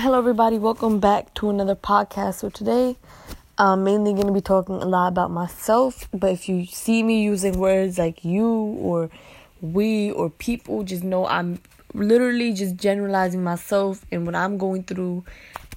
Hello, 0.00 0.16
everybody. 0.16 0.56
Welcome 0.56 0.98
back 0.98 1.34
to 1.34 1.50
another 1.50 1.76
podcast. 1.76 2.36
So, 2.36 2.48
today 2.48 2.96
I'm 3.58 3.84
mainly 3.84 4.14
going 4.14 4.28
to 4.28 4.32
be 4.32 4.40
talking 4.40 4.76
a 4.76 4.86
lot 4.86 5.08
about 5.08 5.30
myself. 5.30 6.08
But 6.10 6.32
if 6.32 6.48
you 6.48 6.64
see 6.64 7.02
me 7.02 7.22
using 7.22 7.58
words 7.58 7.98
like 7.98 8.24
you 8.24 8.48
or 8.48 9.10
we 9.60 10.10
or 10.10 10.30
people, 10.30 10.84
just 10.84 11.04
know 11.04 11.26
I'm 11.26 11.60
literally 11.92 12.54
just 12.54 12.76
generalizing 12.76 13.44
myself 13.44 14.06
and 14.10 14.24
what 14.24 14.34
I'm 14.34 14.56
going 14.56 14.84
through. 14.84 15.22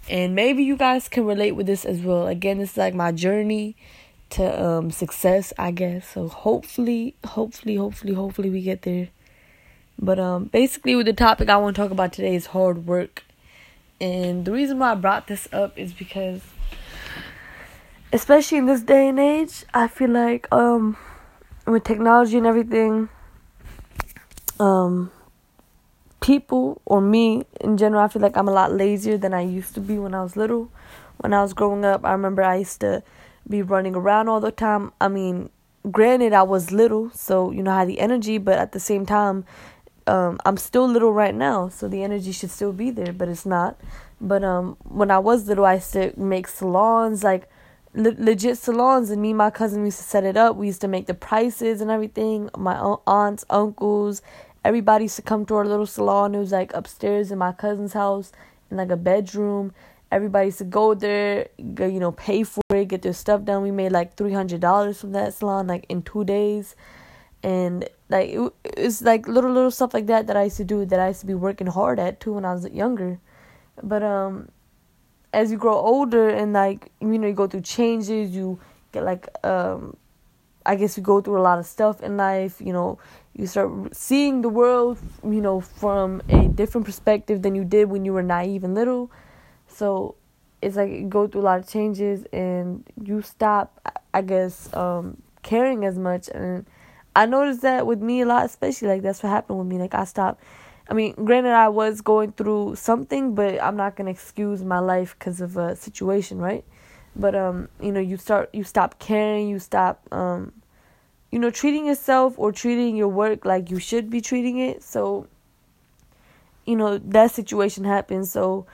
And 0.09 0.33
maybe 0.33 0.63
you 0.63 0.77
guys 0.77 1.09
can 1.09 1.25
relate 1.25 1.51
with 1.51 1.65
this 1.65 1.83
as 1.83 1.99
well. 1.99 2.27
Again, 2.27 2.61
it's 2.61 2.77
like 2.77 2.93
my 2.93 3.11
journey 3.11 3.75
to 4.29 4.65
um, 4.65 4.89
success, 4.89 5.51
I 5.59 5.71
guess. 5.71 6.07
So, 6.07 6.29
hopefully, 6.29 7.15
hopefully, 7.25 7.75
hopefully, 7.75 8.13
hopefully, 8.13 8.49
we 8.49 8.61
get 8.61 8.83
there. 8.83 9.09
But 9.99 10.17
um, 10.17 10.45
basically, 10.45 10.95
with 10.95 11.07
the 11.07 11.13
topic 11.13 11.49
I 11.49 11.57
want 11.57 11.75
to 11.75 11.81
talk 11.81 11.91
about 11.91 12.13
today 12.13 12.35
is 12.35 12.45
hard 12.45 12.87
work 12.87 13.23
and 13.99 14.45
the 14.45 14.51
reason 14.51 14.79
why 14.79 14.91
I 14.91 14.95
brought 14.95 15.27
this 15.27 15.47
up 15.53 15.77
is 15.77 15.93
because 15.93 16.41
especially 18.11 18.59
in 18.59 18.65
this 18.65 18.81
day 18.81 19.07
and 19.07 19.19
age, 19.19 19.65
I 19.73 19.87
feel 19.87 20.11
like 20.11 20.47
um 20.51 20.97
with 21.65 21.83
technology 21.83 22.37
and 22.37 22.47
everything 22.47 23.09
um 24.59 25.11
people 26.21 26.81
or 26.85 27.01
me 27.01 27.43
in 27.59 27.77
general, 27.77 28.01
I 28.01 28.07
feel 28.07 28.21
like 28.21 28.37
I'm 28.37 28.47
a 28.47 28.51
lot 28.51 28.71
lazier 28.71 29.17
than 29.17 29.33
I 29.33 29.41
used 29.41 29.73
to 29.75 29.81
be 29.81 29.97
when 29.97 30.13
I 30.13 30.23
was 30.23 30.37
little. 30.37 30.71
When 31.17 31.33
I 31.33 31.41
was 31.41 31.53
growing 31.53 31.83
up, 31.85 32.05
I 32.05 32.11
remember 32.11 32.41
I 32.41 32.57
used 32.57 32.79
to 32.81 33.03
be 33.47 33.61
running 33.61 33.95
around 33.95 34.29
all 34.29 34.39
the 34.39 34.51
time. 34.51 34.93
I 35.01 35.09
mean, 35.09 35.49
granted 35.91 36.33
I 36.33 36.43
was 36.43 36.71
little, 36.71 37.09
so 37.11 37.51
you 37.51 37.61
know 37.61 37.71
I 37.71 37.79
had 37.79 37.87
the 37.87 37.99
energy, 37.99 38.37
but 38.37 38.57
at 38.57 38.71
the 38.71 38.79
same 38.79 39.05
time 39.05 39.45
um, 40.07 40.39
I'm 40.45 40.57
still 40.57 40.87
little 40.87 41.13
right 41.13 41.33
now, 41.35 41.69
so 41.69 41.87
the 41.87 42.03
energy 42.03 42.31
should 42.31 42.51
still 42.51 42.73
be 42.73 42.91
there, 42.91 43.13
but 43.13 43.29
it's 43.29 43.45
not. 43.45 43.79
But 44.19 44.43
um, 44.43 44.77
when 44.83 45.11
I 45.11 45.19
was 45.19 45.47
little, 45.47 45.65
I 45.65 45.75
used 45.75 45.93
to 45.93 46.13
make 46.17 46.47
salons, 46.47 47.23
like 47.23 47.49
le- 47.93 48.15
legit 48.17 48.57
salons, 48.57 49.09
and 49.09 49.21
me 49.21 49.29
and 49.29 49.37
my 49.37 49.49
cousin 49.49 49.83
used 49.85 49.97
to 49.97 50.03
set 50.03 50.23
it 50.23 50.37
up. 50.37 50.55
We 50.55 50.67
used 50.67 50.81
to 50.81 50.87
make 50.87 51.07
the 51.07 51.13
prices 51.13 51.81
and 51.81 51.91
everything. 51.91 52.49
My 52.57 52.75
aunts, 53.07 53.45
uncles, 53.49 54.21
everybody 54.63 55.05
used 55.05 55.17
to 55.17 55.21
come 55.21 55.45
to 55.47 55.55
our 55.55 55.65
little 55.65 55.85
salon. 55.85 56.35
It 56.35 56.39
was 56.39 56.51
like 56.51 56.73
upstairs 56.73 57.31
in 57.31 57.37
my 57.37 57.51
cousin's 57.51 57.93
house, 57.93 58.31
in 58.71 58.77
like 58.77 58.91
a 58.91 58.97
bedroom. 58.97 59.73
Everybody 60.11 60.47
used 60.47 60.59
to 60.59 60.65
go 60.65 60.93
there, 60.93 61.47
go, 61.73 61.87
you 61.87 61.99
know, 61.99 62.11
pay 62.11 62.43
for 62.43 62.61
it, 62.69 62.87
get 62.87 63.01
their 63.01 63.13
stuff 63.13 63.43
done. 63.45 63.63
We 63.63 63.71
made 63.71 63.91
like 63.91 64.15
three 64.15 64.33
hundred 64.33 64.61
dollars 64.61 65.01
from 65.01 65.11
that 65.13 65.33
salon, 65.33 65.67
like 65.67 65.85
in 65.89 66.01
two 66.03 66.23
days 66.23 66.75
and 67.43 67.87
like 68.09 68.29
it, 68.29 68.53
it's 68.63 69.01
like 69.01 69.27
little 69.27 69.51
little 69.51 69.71
stuff 69.71 69.93
like 69.93 70.07
that 70.07 70.27
that 70.27 70.37
I 70.37 70.43
used 70.43 70.57
to 70.57 70.63
do 70.63 70.85
that 70.85 70.99
I 70.99 71.09
used 71.09 71.19
to 71.21 71.25
be 71.25 71.33
working 71.33 71.67
hard 71.67 71.99
at 71.99 72.19
too 72.19 72.33
when 72.33 72.45
I 72.45 72.53
was 72.53 72.67
younger. 72.69 73.19
But 73.81 74.01
um 74.01 74.49
as 75.33 75.51
you 75.51 75.57
grow 75.57 75.75
older 75.75 76.29
and 76.29 76.53
like 76.53 76.91
you 77.01 77.19
know 77.19 77.27
you 77.27 77.33
go 77.33 77.47
through 77.47 77.61
changes, 77.61 78.31
you 78.35 78.59
get 78.91 79.03
like 79.03 79.27
um 79.45 79.97
I 80.65 80.75
guess 80.75 80.95
you 80.95 81.03
go 81.03 81.19
through 81.19 81.39
a 81.39 81.43
lot 81.43 81.59
of 81.59 81.65
stuff 81.65 82.01
in 82.01 82.15
life, 82.15 82.61
you 82.61 82.71
know, 82.71 82.97
you 83.35 83.47
start 83.47 83.93
seeing 83.93 84.41
the 84.41 84.47
world, 84.47 84.97
you 85.21 85.41
know, 85.41 85.59
from 85.59 86.21
a 86.29 86.47
different 86.47 86.85
perspective 86.85 87.41
than 87.41 87.53
you 87.53 87.65
did 87.65 87.89
when 87.89 88.05
you 88.05 88.13
were 88.13 88.23
naive 88.23 88.63
and 88.63 88.73
little. 88.73 89.11
So 89.67 90.15
it's 90.61 90.77
like 90.77 90.89
you 90.89 91.07
go 91.07 91.27
through 91.27 91.41
a 91.41 91.43
lot 91.43 91.59
of 91.59 91.67
changes 91.67 92.25
and 92.31 92.87
you 93.03 93.21
stop 93.21 93.81
I 94.13 94.21
guess 94.21 94.73
um 94.73 95.17
caring 95.41 95.83
as 95.83 95.99
much 95.99 96.29
and 96.29 96.65
I 97.15 97.25
noticed 97.25 97.61
that 97.61 97.85
with 97.85 98.01
me 98.01 98.21
a 98.21 98.25
lot, 98.25 98.45
especially 98.45 98.87
like 98.87 99.01
that's 99.01 99.21
what 99.21 99.29
happened 99.29 99.59
with 99.59 99.67
me. 99.67 99.77
Like 99.77 99.93
I 99.93 100.05
stopped. 100.05 100.43
I 100.89 100.93
mean, 100.93 101.13
granted, 101.13 101.51
I 101.51 101.69
was 101.69 102.01
going 102.01 102.33
through 102.33 102.75
something, 102.75 103.35
but 103.35 103.61
I'm 103.61 103.75
not 103.75 103.95
gonna 103.95 104.11
excuse 104.11 104.63
my 104.63 104.79
life 104.79 105.15
because 105.17 105.39
of 105.39 105.55
a 105.57 105.75
situation, 105.75 106.39
right? 106.39 106.65
But 107.15 107.35
um, 107.35 107.69
you 107.79 107.91
know, 107.91 107.99
you 107.99 108.17
start, 108.17 108.49
you 108.53 108.63
stop 108.63 108.99
caring, 108.99 109.47
you 109.47 109.59
stop, 109.59 110.01
um, 110.11 110.51
you 111.31 111.39
know, 111.39 111.51
treating 111.51 111.85
yourself 111.85 112.33
or 112.37 112.51
treating 112.51 112.95
your 112.95 113.07
work 113.07 113.45
like 113.45 113.69
you 113.69 113.79
should 113.79 114.09
be 114.09 114.19
treating 114.19 114.57
it. 114.57 114.83
So, 114.83 115.27
you 116.65 116.75
know, 116.75 116.97
that 116.97 117.31
situation 117.31 117.83
happens. 117.83 118.31
So, 118.31 118.65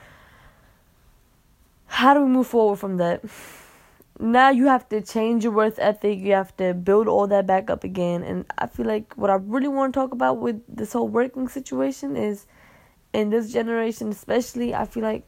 how 1.86 2.14
do 2.14 2.20
we 2.22 2.28
move 2.28 2.46
forward 2.46 2.76
from 2.76 2.96
that? 2.96 3.22
Now 4.20 4.50
you 4.50 4.66
have 4.66 4.88
to 4.90 5.00
change 5.00 5.44
your 5.44 5.52
worth 5.52 5.78
ethic. 5.78 6.18
You 6.18 6.32
have 6.32 6.56
to 6.58 6.74
build 6.74 7.08
all 7.08 7.26
that 7.28 7.46
back 7.46 7.70
up 7.70 7.84
again. 7.84 8.22
And 8.22 8.44
I 8.58 8.66
feel 8.66 8.86
like 8.86 9.14
what 9.14 9.30
I 9.30 9.34
really 9.34 9.68
want 9.68 9.94
to 9.94 10.00
talk 10.00 10.12
about 10.12 10.38
with 10.38 10.62
this 10.68 10.92
whole 10.92 11.08
working 11.08 11.48
situation 11.48 12.16
is 12.16 12.46
in 13.12 13.30
this 13.30 13.52
generation, 13.52 14.10
especially, 14.10 14.74
I 14.74 14.84
feel 14.84 15.02
like 15.02 15.24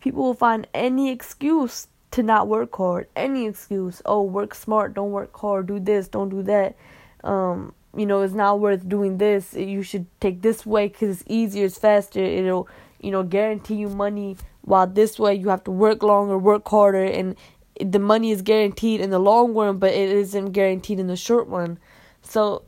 people 0.00 0.22
will 0.22 0.34
find 0.34 0.66
any 0.72 1.10
excuse 1.10 1.88
to 2.12 2.22
not 2.22 2.48
work 2.48 2.74
hard. 2.76 3.08
Any 3.16 3.46
excuse. 3.46 4.00
Oh, 4.06 4.22
work 4.22 4.54
smart, 4.54 4.94
don't 4.94 5.10
work 5.10 5.36
hard, 5.36 5.66
do 5.66 5.80
this, 5.80 6.08
don't 6.08 6.28
do 6.28 6.42
that. 6.44 6.76
Um, 7.24 7.74
you 7.96 8.06
know, 8.06 8.22
it's 8.22 8.34
not 8.34 8.60
worth 8.60 8.88
doing 8.88 9.18
this. 9.18 9.54
You 9.54 9.82
should 9.82 10.06
take 10.20 10.42
this 10.42 10.64
way 10.64 10.88
because 10.88 11.20
it's 11.20 11.30
easier, 11.30 11.66
it's 11.66 11.78
faster. 11.78 12.20
It'll, 12.20 12.68
you 13.00 13.10
know, 13.10 13.22
guarantee 13.22 13.74
you 13.74 13.88
money. 13.88 14.36
While 14.62 14.86
this 14.86 15.18
way, 15.18 15.34
you 15.34 15.48
have 15.48 15.64
to 15.64 15.70
work 15.70 16.02
longer, 16.02 16.38
work 16.38 16.68
harder, 16.68 17.04
and 17.04 17.36
the 17.80 17.98
money 17.98 18.30
is 18.30 18.42
guaranteed 18.42 19.00
in 19.00 19.10
the 19.10 19.18
long 19.18 19.54
run, 19.54 19.78
but 19.78 19.92
it 19.92 20.10
isn't 20.10 20.52
guaranteed 20.52 20.98
in 20.98 21.06
the 21.06 21.16
short 21.16 21.48
run. 21.48 21.78
So, 22.22 22.62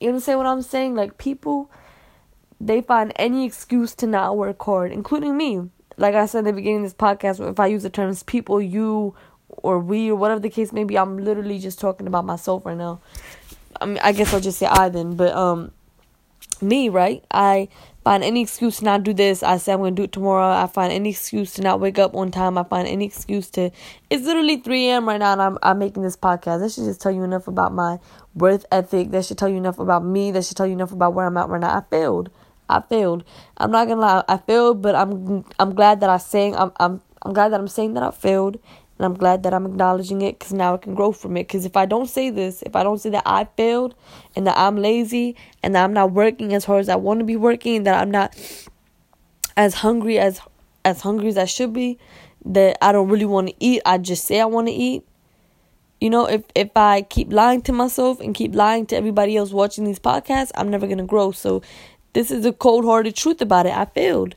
you 0.00 0.08
understand 0.08 0.38
what 0.38 0.46
I'm 0.46 0.62
saying? 0.62 0.94
Like, 0.94 1.18
people, 1.18 1.70
they 2.60 2.80
find 2.80 3.12
any 3.16 3.44
excuse 3.44 3.94
to 3.96 4.06
not 4.06 4.36
work 4.36 4.62
hard, 4.62 4.92
including 4.92 5.36
me. 5.36 5.70
Like 5.96 6.14
I 6.14 6.26
said 6.26 6.40
in 6.40 6.44
the 6.46 6.52
beginning 6.52 6.84
of 6.84 6.84
this 6.84 6.94
podcast, 6.94 7.48
if 7.48 7.60
I 7.60 7.66
use 7.66 7.82
the 7.82 7.90
terms 7.90 8.22
people, 8.22 8.60
you, 8.60 9.14
or 9.48 9.78
we, 9.78 10.10
or 10.10 10.16
whatever 10.16 10.40
the 10.40 10.50
case 10.50 10.72
may 10.72 10.84
be, 10.84 10.98
I'm 10.98 11.18
literally 11.18 11.58
just 11.58 11.78
talking 11.78 12.06
about 12.06 12.24
myself 12.24 12.66
right 12.66 12.76
now. 12.76 13.00
I 13.80 13.86
mean, 13.86 13.98
I 14.02 14.12
guess 14.12 14.32
I'll 14.32 14.40
just 14.40 14.58
say 14.58 14.66
I 14.66 14.88
then, 14.88 15.16
but, 15.16 15.34
um, 15.34 15.72
me, 16.60 16.88
right? 16.88 17.24
I 17.30 17.68
find 18.04 18.22
any 18.22 18.42
excuse 18.42 18.76
to 18.76 18.84
not 18.84 19.02
do 19.02 19.14
this. 19.14 19.42
I 19.42 19.56
say 19.56 19.72
I'm 19.72 19.82
to 19.82 19.90
do 19.90 20.02
it 20.04 20.12
tomorrow. 20.12 20.54
I 20.54 20.66
find 20.66 20.92
any 20.92 21.10
excuse 21.10 21.54
to 21.54 21.62
not 21.62 21.80
wake 21.80 21.98
up 21.98 22.14
on 22.14 22.30
time. 22.30 22.58
I 22.58 22.62
find 22.62 22.86
any 22.86 23.06
excuse 23.06 23.50
to. 23.52 23.70
It's 24.10 24.24
literally 24.24 24.58
3 24.58 24.88
a.m. 24.88 25.08
right 25.08 25.18
now, 25.18 25.32
and 25.32 25.42
I'm 25.42 25.58
I'm 25.62 25.78
making 25.78 26.02
this 26.02 26.16
podcast. 26.16 26.60
That 26.60 26.70
should 26.70 26.84
just 26.84 27.00
tell 27.00 27.12
you 27.12 27.24
enough 27.24 27.48
about 27.48 27.72
my 27.72 27.98
worth 28.34 28.66
ethic. 28.70 29.10
That 29.10 29.24
should 29.24 29.38
tell 29.38 29.48
you 29.48 29.56
enough 29.56 29.78
about 29.78 30.04
me. 30.04 30.30
That 30.30 30.44
should 30.44 30.56
tell 30.56 30.66
you 30.66 30.74
enough 30.74 30.92
about 30.92 31.14
where 31.14 31.26
I'm 31.26 31.36
at 31.36 31.48
right 31.48 31.60
now. 31.60 31.76
I 31.76 31.82
failed. 31.90 32.30
I 32.68 32.80
failed. 32.80 33.24
I'm 33.56 33.70
not 33.70 33.88
gonna 33.88 34.00
lie. 34.00 34.24
I 34.28 34.36
failed, 34.36 34.82
but 34.82 34.94
I'm 34.94 35.44
I'm 35.58 35.74
glad 35.74 36.00
that 36.00 36.10
I 36.10 36.18
saying 36.18 36.54
I'm 36.56 36.72
I'm 36.78 37.00
I'm 37.22 37.32
glad 37.32 37.52
that 37.52 37.60
I'm 37.60 37.68
saying 37.68 37.94
that 37.94 38.02
I 38.02 38.10
failed, 38.10 38.58
and 38.98 39.04
I'm 39.04 39.14
glad 39.14 39.42
that 39.42 39.52
I'm 39.52 39.66
acknowledging 39.66 40.22
it 40.22 40.38
because 40.38 40.52
now 40.52 40.74
I 40.74 40.76
can 40.76 40.94
grow 40.94 41.10
from 41.10 41.36
it. 41.36 41.48
Because 41.48 41.64
if 41.64 41.76
I 41.76 41.84
don't 41.84 42.08
say 42.08 42.30
this, 42.30 42.62
if 42.62 42.76
I 42.76 42.84
don't 42.84 42.98
say 42.98 43.10
that 43.10 43.24
I 43.26 43.44
failed 43.56 43.94
and 44.36 44.46
that 44.46 44.56
I'm 44.56 44.76
lazy 44.76 45.36
and 45.62 45.74
that 45.74 45.82
I'm 45.82 45.92
not 45.92 46.12
working 46.12 46.54
as 46.54 46.64
hard 46.64 46.80
as 46.80 46.88
I 46.88 46.96
want 46.96 47.18
to 47.20 47.24
be 47.24 47.36
working, 47.36 47.76
and 47.78 47.86
that 47.86 48.00
I'm 48.00 48.10
not 48.10 48.36
as 49.56 49.74
hungry 49.74 50.18
as 50.18 50.40
as 50.84 51.00
hungry 51.00 51.28
as 51.28 51.38
I 51.38 51.46
should 51.46 51.72
be, 51.72 51.98
that 52.44 52.76
I 52.82 52.92
don't 52.92 53.08
really 53.08 53.24
want 53.24 53.48
to 53.48 53.54
eat, 53.58 53.82
I 53.86 53.98
just 53.98 54.26
say 54.26 54.40
I 54.40 54.44
want 54.44 54.68
to 54.68 54.72
eat. 54.72 55.04
You 56.00 56.10
know, 56.10 56.26
if 56.26 56.44
if 56.54 56.70
I 56.76 57.02
keep 57.02 57.32
lying 57.32 57.62
to 57.62 57.72
myself 57.72 58.20
and 58.20 58.34
keep 58.34 58.54
lying 58.54 58.86
to 58.86 58.96
everybody 58.96 59.36
else 59.36 59.50
watching 59.50 59.84
these 59.84 59.98
podcasts, 59.98 60.52
I'm 60.54 60.70
never 60.70 60.86
gonna 60.86 61.04
grow. 61.04 61.32
So 61.32 61.62
this 62.12 62.30
is 62.30 62.44
the 62.44 62.52
cold 62.52 62.84
hearted 62.84 63.16
truth 63.16 63.40
about 63.40 63.66
it. 63.66 63.72
I 63.72 63.86
failed. 63.86 64.36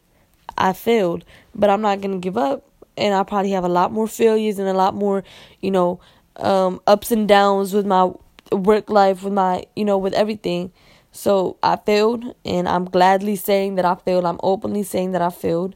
I 0.57 0.73
failed. 0.73 1.25
But 1.53 1.69
I'm 1.69 1.81
not 1.81 2.01
gonna 2.01 2.17
give 2.17 2.37
up 2.37 2.66
and 2.97 3.13
I 3.13 3.23
probably 3.23 3.51
have 3.51 3.63
a 3.63 3.69
lot 3.69 3.91
more 3.91 4.07
failures 4.07 4.59
and 4.59 4.67
a 4.67 4.73
lot 4.73 4.95
more, 4.95 5.23
you 5.61 5.71
know, 5.71 5.99
um, 6.37 6.81
ups 6.87 7.11
and 7.11 7.27
downs 7.27 7.73
with 7.73 7.85
my 7.85 8.11
work 8.51 8.89
life, 8.89 9.23
with 9.23 9.33
my, 9.33 9.65
you 9.75 9.85
know, 9.85 9.97
with 9.97 10.13
everything. 10.13 10.71
So 11.11 11.57
I 11.63 11.77
failed, 11.77 12.35
and 12.45 12.67
I'm 12.67 12.85
gladly 12.85 13.35
saying 13.35 13.75
that 13.75 13.85
I 13.85 13.95
failed. 13.95 14.25
I'm 14.25 14.39
openly 14.43 14.83
saying 14.83 15.13
that 15.13 15.21
I 15.21 15.29
failed. 15.29 15.75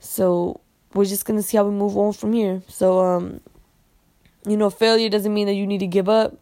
So 0.00 0.60
we're 0.94 1.06
just 1.06 1.24
gonna 1.24 1.42
see 1.42 1.56
how 1.56 1.64
we 1.64 1.70
move 1.70 1.96
on 1.96 2.12
from 2.12 2.32
here. 2.32 2.62
So 2.68 3.00
um, 3.00 3.40
you 4.46 4.56
know, 4.56 4.70
failure 4.70 5.08
doesn't 5.08 5.32
mean 5.32 5.46
that 5.46 5.54
you 5.54 5.66
need 5.66 5.78
to 5.78 5.86
give 5.86 6.08
up. 6.08 6.36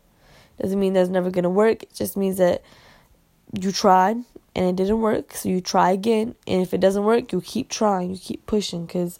Doesn't 0.61 0.81
mean 0.81 0.94
that's 0.94 1.09
never 1.09 1.31
gonna 1.31 1.50
work. 1.50 1.85
It 1.85 1.94
just 1.94 2.17
means 2.17 2.38
that 2.38 2.62
you 3.61 3.73
tried 3.73 4.17
and 4.55 4.67
it 4.67 4.76
didn't 4.76 5.00
work. 5.00 5.35
So 5.35 5.49
you 5.49 5.61
try 5.61 5.93
again, 5.93 6.35
and 6.47 6.62
if 6.62 6.75
it 6.75 6.81
doesn't 6.81 7.05
work, 7.05 7.33
you 7.33 7.41
keep 7.41 7.69
trying. 7.69 8.11
You 8.11 8.19
keep 8.19 8.47
pushing 8.47 8.87
because 8.87 9.19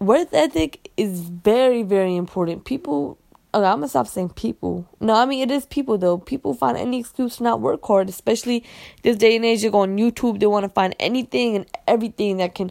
worth 0.00 0.32
ethic 0.32 0.90
is 0.96 1.20
very, 1.20 1.82
very 1.82 2.16
important. 2.16 2.64
People, 2.64 3.18
okay, 3.54 3.66
I'm 3.66 3.78
gonna 3.78 3.88
stop 3.88 4.06
saying 4.06 4.30
people. 4.30 4.86
No, 5.00 5.14
I 5.14 5.26
mean, 5.26 5.42
it 5.42 5.52
is 5.52 5.66
people 5.66 5.98
though. 5.98 6.18
People 6.18 6.54
find 6.54 6.76
any 6.76 7.00
excuse 7.00 7.36
to 7.36 7.42
not 7.42 7.60
work 7.60 7.84
hard, 7.84 8.08
especially 8.08 8.64
this 9.02 9.16
day 9.16 9.36
and 9.36 9.44
age. 9.44 9.62
You 9.62 9.70
go 9.70 9.80
on 9.80 9.96
YouTube, 9.96 10.40
they 10.40 10.46
want 10.46 10.64
to 10.64 10.68
find 10.68 10.94
anything 11.00 11.56
and 11.56 11.66
everything 11.86 12.38
that 12.38 12.54
can 12.54 12.70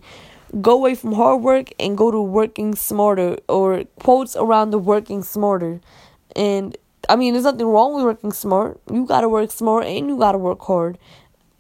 go 0.61 0.73
away 0.73 0.95
from 0.95 1.11
hard 1.13 1.41
work 1.41 1.69
and 1.79 1.97
go 1.97 2.09
to 2.09 2.21
working 2.21 2.73
smarter 2.75 3.37
or 3.49 3.83
quotes 3.99 4.35
around 4.35 4.71
the 4.71 4.79
working 4.79 5.23
smarter. 5.23 5.81
And 6.35 6.77
I 7.09 7.15
mean, 7.15 7.33
there's 7.33 7.45
nothing 7.45 7.67
wrong 7.67 7.95
with 7.95 8.03
working 8.03 8.31
smart. 8.31 8.79
You 8.91 9.05
gotta 9.05 9.29
work 9.29 9.51
smart 9.51 9.85
and 9.85 10.07
you 10.07 10.17
gotta 10.17 10.37
work 10.37 10.61
hard. 10.61 10.97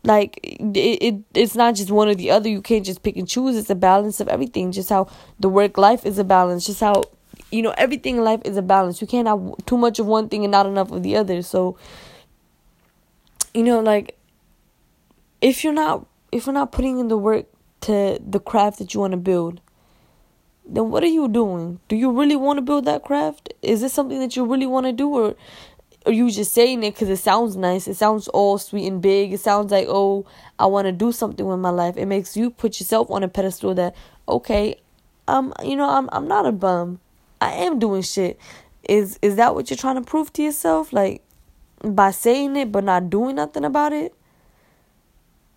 Like 0.03 0.39
it, 0.43 0.77
it 0.77 1.15
it's 1.33 1.55
not 1.55 1.75
just 1.75 1.91
one 1.91 2.07
or 2.07 2.15
the 2.15 2.31
other. 2.31 2.49
You 2.49 2.61
can't 2.61 2.85
just 2.85 3.03
pick 3.03 3.17
and 3.17 3.27
choose. 3.27 3.55
It's 3.55 3.69
a 3.69 3.75
balance 3.75 4.19
of 4.19 4.27
everything. 4.27 4.71
Just 4.71 4.89
how 4.89 5.07
the 5.39 5.49
work 5.49 5.77
life 5.77 6.05
is 6.05 6.17
a 6.17 6.23
balance. 6.23 6.65
Just 6.65 6.79
how 6.79 7.03
you 7.51 7.61
know 7.61 7.73
everything 7.77 8.17
in 8.17 8.23
life 8.23 8.41
is 8.45 8.57
a 8.57 8.61
balance. 8.61 9.01
You 9.01 9.07
can't 9.07 9.27
have 9.27 9.53
too 9.65 9.77
much 9.77 9.99
of 9.99 10.05
one 10.05 10.29
thing 10.29 10.43
and 10.43 10.51
not 10.51 10.65
enough 10.65 10.91
of 10.91 11.03
the 11.03 11.15
other. 11.15 11.41
So 11.41 11.77
you 13.53 13.63
know 13.63 13.79
like 13.79 14.17
if 15.41 15.63
you're 15.63 15.73
not 15.73 16.05
if 16.31 16.45
you're 16.45 16.53
not 16.53 16.71
putting 16.71 16.99
in 16.99 17.07
the 17.07 17.17
work 17.17 17.45
to 17.81 18.19
the 18.25 18.39
craft 18.39 18.79
that 18.79 18.93
you 18.93 18.99
want 18.99 19.11
to 19.11 19.17
build 19.17 19.61
then 20.69 20.89
what 20.89 21.03
are 21.03 21.07
you 21.07 21.27
doing? 21.27 21.79
Do 21.87 21.95
you 21.95 22.11
really 22.11 22.35
want 22.35 22.57
to 22.57 22.61
build 22.61 22.85
that 22.85 23.03
craft? 23.03 23.53
Is 23.61 23.81
this 23.81 23.93
something 23.93 24.19
that 24.19 24.35
you 24.35 24.45
really 24.45 24.67
want 24.67 24.85
to 24.85 24.91
do 24.91 25.09
or 25.09 25.35
or 26.07 26.13
you 26.13 26.31
just 26.31 26.53
saying 26.53 26.83
it 26.83 26.93
because 26.93 27.09
it 27.09 27.17
sounds 27.17 27.57
nice. 27.57 27.87
It 27.87 27.95
sounds 27.95 28.29
all 28.29 28.57
sweet 28.57 28.87
and 28.87 29.01
big. 29.01 29.33
It 29.33 29.41
sounds 29.41 29.71
like, 29.71 29.87
oh, 29.89 30.25
I 30.57 30.65
want 30.65 30.85
to 30.85 30.93
do 30.93 31.11
something 31.11 31.45
with 31.45 31.59
my 31.59 31.69
life. 31.69 31.97
It 31.97 32.05
makes 32.05 32.37
you 32.37 32.49
put 32.49 32.79
yourself 32.79 33.11
on 33.11 33.23
a 33.23 33.27
pedestal 33.27 33.75
that, 33.75 33.93
okay, 34.27 34.79
um, 35.27 35.53
you 35.61 35.75
know, 35.75 35.89
I'm 35.89 36.07
I'm 36.13 36.27
not 36.27 36.45
a 36.45 36.53
bum. 36.53 36.99
I 37.41 37.51
am 37.51 37.77
doing 37.77 38.01
shit. 38.01 38.39
Is 38.87 39.19
is 39.21 39.35
that 39.35 39.53
what 39.53 39.69
you're 39.69 39.77
trying 39.77 39.95
to 39.95 40.01
prove 40.01 40.31
to 40.33 40.41
yourself? 40.41 40.93
Like 40.93 41.21
by 41.83 42.11
saying 42.11 42.55
it 42.55 42.71
but 42.71 42.85
not 42.85 43.09
doing 43.09 43.35
nothing 43.35 43.65
about 43.65 43.91
it? 43.91 44.15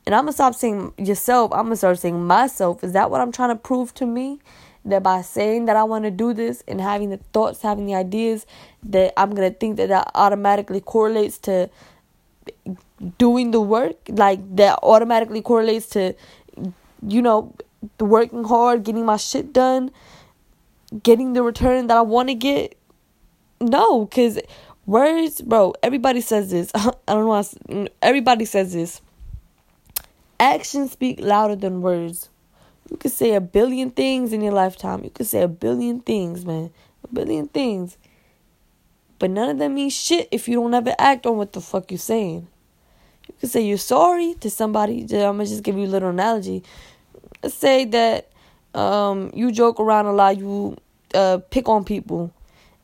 And 0.07 0.15
I'm 0.15 0.23
gonna 0.23 0.33
stop 0.33 0.57
saying 0.57 0.93
yourself. 0.99 1.53
I'm 1.53 1.65
gonna 1.65 1.77
start 1.77 2.01
saying 2.01 2.27
myself. 2.27 2.83
Is 2.83 2.93
that 2.93 3.11
what 3.11 3.21
I'm 3.21 3.31
trying 3.31 3.51
to 3.51 3.57
prove 3.57 3.95
to 3.95 4.07
me? 4.07 4.41
That 4.85 5.03
by 5.03 5.21
saying 5.23 5.67
that 5.67 5.77
I 5.77 5.85
want 5.85 6.05
to 6.05 6.11
do 6.11 6.33
this 6.33 6.63
and 6.67 6.81
having 6.81 7.11
the 7.11 7.19
thoughts, 7.33 7.63
having 7.63 7.87
the 7.87 7.95
ideas, 7.95 8.47
that 8.85 9.13
I'm 9.17 9.35
going 9.35 9.51
to 9.51 9.57
think 9.57 9.77
that 9.77 9.89
that 9.89 10.11
automatically 10.15 10.81
correlates 10.81 11.39
to 11.39 11.69
doing 13.19 13.51
the 13.51 13.61
work. 13.61 13.97
Like 14.09 14.57
that 14.57 14.79
automatically 14.83 15.43
correlates 15.43 15.87
to, 15.91 16.15
you 17.07 17.23
know, 17.23 17.55
working 17.99 18.45
hard, 18.45 18.85
getting 18.85 19.05
my 19.05 19.17
shit 19.17 19.53
done, 19.53 19.91
getting 21.03 21.35
the 21.35 21.43
return 21.43 21.87
that 21.89 21.97
I 21.97 22.03
want 22.03 22.29
to 22.29 22.35
get. 22.35 22.77
No, 23.61 24.07
because 24.07 24.39
words, 24.87 25.43
bro, 25.43 25.75
everybody 25.83 26.21
says 26.21 26.51
this. 26.51 26.71
I 26.75 26.93
don't 27.07 27.27
know. 27.69 27.89
Everybody 28.01 28.45
says 28.45 28.73
this. 28.73 29.01
Actions 30.39 30.93
speak 30.93 31.21
louder 31.21 31.55
than 31.55 31.83
words. 31.83 32.31
You 32.91 32.97
could 32.97 33.13
say 33.13 33.35
a 33.35 33.41
billion 33.41 33.91
things 33.91 34.33
in 34.33 34.41
your 34.41 34.53
lifetime. 34.53 35.05
You 35.05 35.11
could 35.11 35.27
say 35.27 35.43
a 35.43 35.49
billion 35.49 36.01
things, 36.01 36.45
man. 36.45 36.71
A 37.05 37.15
billion 37.15 37.47
things. 37.49 37.97
But 39.19 39.31
none 39.31 39.49
of 39.49 39.59
them 39.59 39.75
mean 39.75 39.91
shit 39.91 40.29
if 40.31 40.49
you 40.49 40.57
don't 40.57 40.75
ever 40.75 40.95
act 40.99 41.27
on 41.27 41.37
what 41.37 41.53
the 41.53 41.61
fuck 41.61 41.91
you're 41.91 41.99
saying. 41.99 42.49
You 43.29 43.35
could 43.41 43.51
say 43.51 43.61
you're 43.61 43.79
sorry 43.79 44.35
to 44.41 44.51
somebody. 44.51 45.03
I'm 45.03 45.09
gonna 45.09 45.47
just 45.47 45.63
give 45.63 45.77
you 45.77 45.87
a 45.87 45.89
little 45.89 46.09
analogy. 46.09 46.65
Let's 47.43 47.55
say 47.55 47.85
that 47.85 48.31
um, 48.75 49.31
you 49.35 49.53
joke 49.53 49.79
around 49.79 50.07
a 50.07 50.13
lot, 50.13 50.37
you 50.39 50.77
uh, 51.15 51.39
pick 51.51 51.69
on 51.69 51.85
people, 51.85 52.33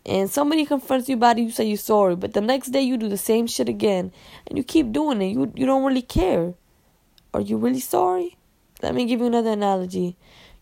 and 0.05 0.31
somebody 0.31 0.65
confronts 0.65 1.09
you 1.09 1.17
about 1.17 1.39
it, 1.39 1.43
you 1.43 1.51
say 1.51 1.65
you're 1.65 1.77
sorry, 1.77 2.17
but 2.17 2.33
the 2.33 2.41
next 2.41 2.69
day 2.69 2.81
you 2.81 2.97
do 2.97 3.09
the 3.09 3.17
same 3.17 3.47
shit 3.47 3.69
again, 3.69 4.13
and 4.47 4.57
you 4.57 4.63
keep 4.63 4.93
doing 4.93 5.21
it. 5.21 5.27
You 5.27 5.53
you 5.57 5.67
don't 5.67 5.85
really 5.85 6.03
care. 6.03 6.55
Are 7.35 7.41
you 7.41 7.57
really 7.57 7.81
sorry? 7.81 8.37
Let 8.83 8.95
me 8.95 9.07
give 9.07 9.21
you 9.21 9.27
another 9.27 9.51
analogy. 9.51 10.17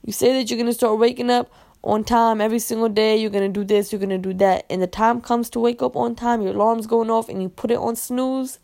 You 0.05 0.13
say 0.13 0.33
that 0.35 0.51
you're 0.51 0.59
going 0.59 0.69
to 0.69 0.75
start 0.75 0.99
waking 0.99 1.31
up 1.31 1.51
on 1.83 2.05
time 2.05 2.41
every 2.41 2.59
single 2.59 2.89
day. 2.89 3.17
You're 3.17 3.31
going 3.31 3.53
to 3.53 3.61
do 3.61 3.65
this, 3.65 3.93
you're 3.93 3.99
going 3.99 4.09
to 4.11 4.19
do 4.19 4.35
that. 4.35 4.65
And 4.71 4.81
the 4.81 4.87
time 4.87 5.21
comes 5.21 5.51
to 5.51 5.61
wake 5.61 5.83
up 5.83 5.97
on 5.97 6.15
time, 6.15 6.43
your 6.43 6.55
alarm's 6.55 6.87
going 6.87 7.11
off, 7.11 7.29
and 7.29 7.43
you 7.43 7.49
put 7.49 7.71
it 7.71 7.79
on 7.79 7.97
snooze, 7.97 8.59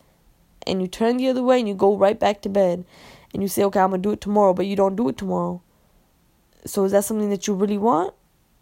and 0.67 0.81
you 0.81 0.89
turn 0.89 1.17
the 1.17 1.29
other 1.29 1.43
way, 1.43 1.59
and 1.59 1.69
you 1.69 1.75
go 1.75 1.97
right 1.97 2.19
back 2.19 2.43
to 2.43 2.49
bed. 2.49 2.85
And 3.33 3.43
you 3.43 3.49
say, 3.49 3.63
okay, 3.65 3.81
I'm 3.81 3.91
going 3.91 4.03
to 4.03 4.09
do 4.09 4.13
it 4.13 4.21
tomorrow, 4.21 4.55
but 4.55 4.67
you 4.67 4.77
don't 4.77 4.97
do 4.97 5.09
it 5.09 5.17
tomorrow. 5.17 5.63
So 6.65 6.85
is 6.85 6.93
that 6.93 7.05
something 7.05 7.31
that 7.31 7.47
you 7.47 7.55
really 7.55 7.79
want? 7.79 8.15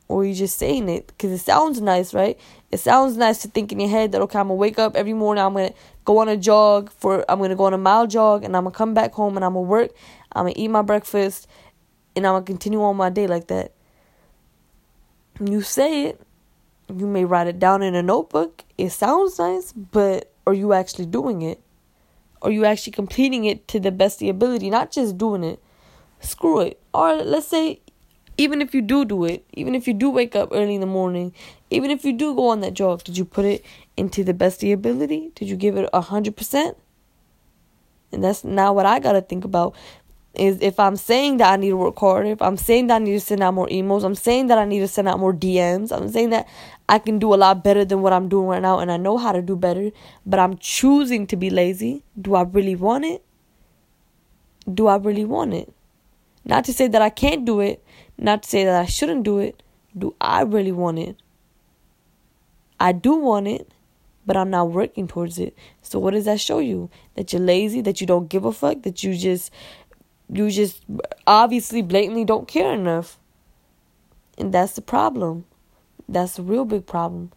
Or 0.09 0.23
are 0.23 0.25
you 0.25 0.35
just 0.35 0.59
saying 0.59 0.89
it? 0.89 1.07
Because 1.07 1.33
it 1.33 1.39
sounds 1.45 1.81
nice, 1.81 2.15
right? 2.15 2.39
It 2.71 2.81
sounds 2.81 3.17
nice 3.17 3.43
to 3.43 3.49
think 3.49 3.73
in 3.73 3.81
your 3.81 3.91
head 3.91 4.13
that, 4.13 4.23
okay, 4.23 4.39
I'm 4.39 4.49
going 4.49 4.57
to 4.57 4.61
wake 4.61 4.79
up 4.79 4.97
every 4.97 5.13
morning, 5.13 5.45
I'm 5.45 5.53
going 5.53 5.69
to 5.69 5.75
go 6.05 6.19
on 6.19 6.29
a 6.29 6.37
jog 6.37 6.91
for, 6.91 7.25
I'm 7.31 7.39
going 7.39 7.51
to 7.51 7.57
go 7.57 7.65
on 7.65 7.75
a 7.75 7.79
mile 7.79 8.07
jog, 8.07 8.45
and 8.45 8.57
I'm 8.57 8.65
going 8.65 8.73
to 8.73 8.79
come 8.79 8.95
back 8.95 9.13
home, 9.13 9.37
and 9.37 9.45
I'm 9.45 9.53
going 9.53 9.67
to 9.67 9.71
work, 9.71 9.91
I'm 10.39 10.45
gonna 10.45 10.55
eat 10.57 10.69
my 10.69 10.83
breakfast 10.83 11.49
and 12.15 12.25
I'm 12.25 12.35
gonna 12.35 12.45
continue 12.45 12.81
on 12.83 12.97
my 12.97 13.11
day 13.11 13.27
like 13.27 13.49
that. 13.49 13.73
You 15.45 15.63
say 15.63 16.05
it, 16.05 16.21
you 16.89 17.07
may 17.07 17.25
write 17.25 17.49
it 17.49 17.59
down 17.59 17.83
in 17.83 17.97
a 17.97 18.03
notebook. 18.03 18.63
It 18.77 18.91
sounds 18.91 19.39
nice, 19.39 19.73
but 19.73 20.33
are 20.47 20.55
you 20.55 20.73
actually 20.73 21.07
doing 21.07 21.43
it? 21.43 21.61
Are 22.41 22.53
you 22.53 22.65
actually 22.65 22.93
completing 22.93 23.47
it 23.47 23.67
to 23.69 23.81
the 23.81 23.91
best 23.91 24.23
of 24.23 24.27
your 24.27 24.31
ability? 24.35 24.71
Not 24.71 24.93
just 24.93 25.19
doing 25.19 25.43
it. 25.43 25.61
Screw 26.21 26.61
it. 26.61 26.81
Or 26.95 27.17
let's 27.17 27.49
say, 27.49 27.81
even 28.37 28.63
if 28.63 28.73
you 28.73 28.81
do 28.81 29.05
do 29.05 29.25
it, 29.25 29.45
even 29.55 29.75
if 29.75 29.89
you 29.89 29.95
do 29.95 30.09
wake 30.09 30.37
up 30.37 30.51
early 30.53 30.77
in 30.77 30.81
the 30.81 30.87
morning, 30.87 31.35
even 31.71 31.91
if 31.91 32.05
you 32.05 32.13
do 32.13 32.35
go 32.37 32.49
on 32.49 32.61
that 32.61 32.75
jog, 32.75 33.03
did 33.03 33.19
you 33.19 33.25
put 33.25 33.45
it 33.45 33.65
into 33.97 34.23
the 34.23 34.35
best 34.35 34.63
of 34.63 34.69
your 34.69 34.77
ability? 34.77 35.33
Did 35.35 35.49
you 35.49 35.57
give 35.57 35.77
it 35.77 35.91
a 35.93 36.01
hundred 36.01 36.37
percent? 36.37 36.77
And 38.13 38.25
that's 38.25 38.45
now 38.45 38.73
what 38.73 38.87
I 38.87 39.01
gotta 39.01 39.21
think 39.21 39.45
about 39.45 39.75
is 40.39 40.59
if 40.61 40.79
I'm 40.79 40.97
saying 40.97 41.39
that 41.39 41.53
I 41.53 41.57
need 41.57 41.71
to 41.71 41.77
work 41.77 41.99
harder, 41.99 42.31
if 42.31 42.41
I'm 42.41 42.57
saying 42.57 42.87
that 42.89 42.97
I 42.97 42.99
need 42.99 43.13
to 43.13 43.21
send 43.21 43.43
out 43.43 43.55
more 43.55 43.69
emails, 43.69 44.05
I'm 44.05 44.15
saying 44.15 44.47
that 44.49 44.59
I 44.59 44.65
need 44.65 44.81
to 44.81 44.89
send 44.89 45.09
out 45.09 45.19
more 45.19 45.33
DMs, 45.33 45.91
I'm 45.91 46.11
saying 46.11 46.31
that 46.31 46.49
I 46.89 46.99
can 46.99 47.19
do 47.19 47.35
a 47.35 47.37
lot 47.37 47.63
better 47.63 47.85
than 47.85 48.03
what 48.03 48.13
I'm 48.13 48.29
doing 48.29 48.47
right 48.47 48.63
now 48.63 48.79
and 48.79 48.91
I 48.91 48.97
know 48.97 49.19
how 49.19 49.33
to 49.33 49.43
do 49.43 49.57
better, 49.57 49.91
but 50.25 50.39
I'm 50.39 50.57
choosing 50.59 51.27
to 51.27 51.37
be 51.37 51.51
lazy. 51.51 52.05
Do 52.21 52.35
I 52.35 52.43
really 52.43 52.77
want 52.77 53.05
it? 53.05 53.23
Do 54.73 54.87
I 54.87 54.97
really 54.97 55.25
want 55.25 55.55
it? 55.55 55.73
Not 56.45 56.65
to 56.65 56.73
say 56.73 56.89
that 56.89 57.03
I 57.03 57.11
can't 57.11 57.45
do 57.45 57.61
it, 57.61 57.85
not 58.17 58.45
to 58.45 58.49
say 58.49 58.65
that 58.65 58.81
I 58.81 58.87
shouldn't 58.87 59.25
do 59.25 59.39
it. 59.39 59.63
Do 59.97 60.15
I 60.21 60.43
really 60.43 60.73
want 60.73 60.99
it? 60.99 61.17
I 62.81 62.93
do 62.93 63.17
want 63.17 63.49
it, 63.49 63.73
but 64.25 64.37
I'm 64.37 64.51
not 64.51 64.71
working 64.71 65.09
towards 65.09 65.39
it. 65.39 65.57
So 65.83 65.99
what 65.99 66.13
does 66.13 66.27
that 66.27 66.41
show 66.41 66.59
you? 66.59 66.91
That 67.15 67.33
you're 67.33 67.43
lazy, 67.43 67.81
that 67.81 68.01
you 68.01 68.07
don't 68.07 68.29
give 68.29 68.45
a 68.45 68.53
fuck, 68.53 68.83
that 68.83 69.03
you 69.03 69.17
just 69.17 69.51
you 70.33 70.51
just 70.51 70.83
obviously 71.27 71.83
blatantly 71.83 72.25
don't 72.25 72.49
care 72.49 72.73
enough. 72.73 73.19
And 74.37 74.53
that's 74.53 74.75
the 74.75 74.83
problem. 74.83 75.45
That's 76.09 76.39
a 76.39 76.43
real 76.43 76.65
big 76.65 76.87
problem. 76.87 77.33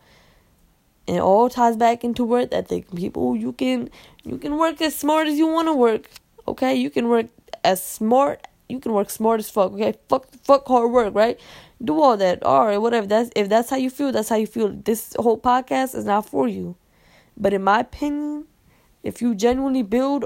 And 1.07 1.17
it 1.17 1.21
all 1.21 1.49
ties 1.49 1.77
back 1.77 2.03
into 2.03 2.23
work 2.23 2.49
ethic. 2.51 2.93
People 2.95 3.35
you 3.35 3.53
can 3.53 3.89
you 4.23 4.37
can 4.37 4.57
work 4.57 4.81
as 4.81 4.95
smart 4.95 5.27
as 5.27 5.37
you 5.37 5.47
want 5.47 5.67
to 5.67 5.73
work. 5.73 6.09
Okay? 6.47 6.75
You 6.75 6.89
can 6.89 7.07
work 7.09 7.27
as 7.63 7.83
smart 7.83 8.47
you 8.71 8.79
can 8.79 8.93
work 8.93 9.09
smart 9.09 9.39
as 9.39 9.49
fuck, 9.49 9.73
okay? 9.73 9.93
Fuck 10.07 10.27
fuck 10.43 10.67
hard 10.67 10.91
work, 10.91 11.13
right? 11.13 11.39
Do 11.83 12.01
all 12.01 12.17
that. 12.17 12.41
Alright, 12.43 12.81
whatever. 12.81 13.05
That's 13.05 13.29
if 13.35 13.49
that's 13.49 13.69
how 13.69 13.75
you 13.75 13.89
feel, 13.89 14.11
that's 14.11 14.29
how 14.29 14.37
you 14.37 14.47
feel. 14.47 14.69
This 14.69 15.13
whole 15.19 15.37
podcast 15.37 15.93
is 15.93 16.05
not 16.05 16.25
for 16.25 16.47
you. 16.47 16.75
But 17.37 17.53
in 17.53 17.63
my 17.63 17.81
opinion, 17.81 18.45
if 19.03 19.21
you 19.21 19.35
genuinely 19.35 19.83
build 19.83 20.25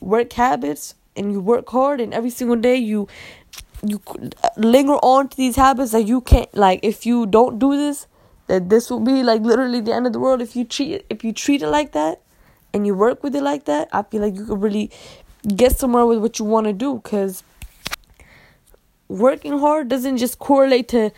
work 0.00 0.32
habits 0.32 0.94
and 1.18 1.32
you 1.32 1.40
work 1.40 1.68
hard 1.68 2.00
and 2.00 2.14
every 2.14 2.30
single 2.30 2.56
day 2.56 2.76
you 2.76 3.08
you 3.82 4.00
linger 4.56 4.94
on 5.14 5.28
to 5.28 5.36
these 5.36 5.56
habits 5.56 5.92
that 5.92 6.02
you 6.02 6.20
can't 6.20 6.52
like 6.54 6.80
if 6.82 7.04
you 7.06 7.26
don't 7.26 7.58
do 7.58 7.76
this 7.76 8.06
that 8.46 8.70
this 8.70 8.88
will 8.90 9.00
be 9.00 9.22
like 9.22 9.42
literally 9.42 9.80
the 9.80 9.92
end 9.92 10.06
of 10.06 10.12
the 10.14 10.18
world. 10.18 10.40
If 10.40 10.56
you 10.56 10.64
treat 10.64 11.04
if 11.10 11.22
you 11.22 11.32
treat 11.32 11.62
it 11.62 11.68
like 11.68 11.92
that 11.92 12.22
and 12.72 12.86
you 12.86 12.94
work 12.94 13.22
with 13.22 13.34
it 13.34 13.42
like 13.42 13.64
that 13.64 13.88
i 13.92 14.02
feel 14.02 14.20
like 14.20 14.34
you 14.34 14.44
could 14.44 14.60
really 14.60 14.90
get 15.56 15.76
somewhere 15.78 16.06
with 16.06 16.18
what 16.18 16.38
you 16.38 16.44
want 16.44 16.66
to 16.66 16.72
do 16.72 16.96
because 16.96 17.42
working 19.08 19.58
hard 19.58 19.88
doesn't 19.88 20.18
just 20.18 20.38
correlate 20.38 20.88
to 20.88 21.10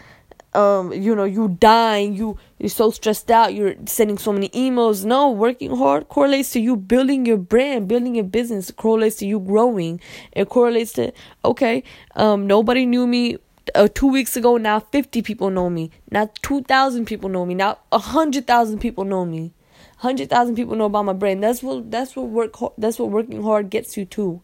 um 0.54 0.92
you 0.92 1.14
know 1.14 1.24
you 1.24 1.48
dying 1.60 2.14
you 2.14 2.38
you're 2.60 2.68
so 2.68 2.90
stressed 2.90 3.30
out. 3.30 3.54
You're 3.54 3.74
sending 3.86 4.18
so 4.18 4.34
many 4.34 4.50
emails. 4.50 5.02
No 5.02 5.30
working 5.30 5.74
hard 5.74 6.10
correlates 6.10 6.52
to 6.52 6.60
you 6.60 6.76
building 6.76 7.24
your 7.24 7.38
brand 7.38 7.88
building 7.88 8.14
your 8.14 8.24
business. 8.24 8.70
Correlates 8.70 9.16
to 9.16 9.26
you 9.26 9.40
growing. 9.40 9.98
It 10.32 10.50
correlates 10.50 10.92
to 10.94 11.12
okay 11.42 11.82
um 12.16 12.46
nobody 12.46 12.84
knew 12.84 13.06
me 13.06 13.38
uh, 13.74 13.88
two 13.94 14.08
weeks 14.08 14.36
ago. 14.36 14.58
Now 14.58 14.80
50 14.80 15.22
people 15.22 15.48
know 15.48 15.70
me. 15.70 15.90
Now 16.10 16.30
2000 16.42 17.06
people 17.06 17.30
know 17.30 17.46
me. 17.46 17.54
Now 17.54 17.78
100000 17.88 18.78
people 18.78 19.04
know 19.04 19.24
me. 19.24 19.54
100000 20.02 20.54
people 20.54 20.76
know 20.76 20.84
about 20.84 21.06
my 21.06 21.14
brand. 21.14 21.42
That's 21.42 21.62
what 21.62 21.90
that's 21.90 22.14
what 22.14 22.28
work 22.28 22.54
that's 22.76 22.98
what 22.98 23.10
working 23.10 23.42
hard 23.42 23.70
gets 23.70 23.96
you 23.96 24.04
to. 24.04 24.42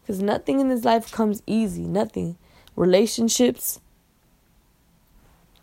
Because 0.00 0.22
nothing 0.22 0.60
in 0.60 0.70
this 0.70 0.86
life 0.86 1.12
comes 1.12 1.42
easy. 1.46 1.82
Nothing. 1.82 2.38
Relationships. 2.76 3.80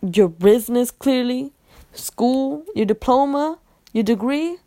Your 0.02 0.28
business 0.28 0.90
clearly, 0.90 1.53
school, 1.94 2.64
your 2.74 2.86
diploma, 2.86 3.58
your 3.92 4.04
degree. 4.04 4.58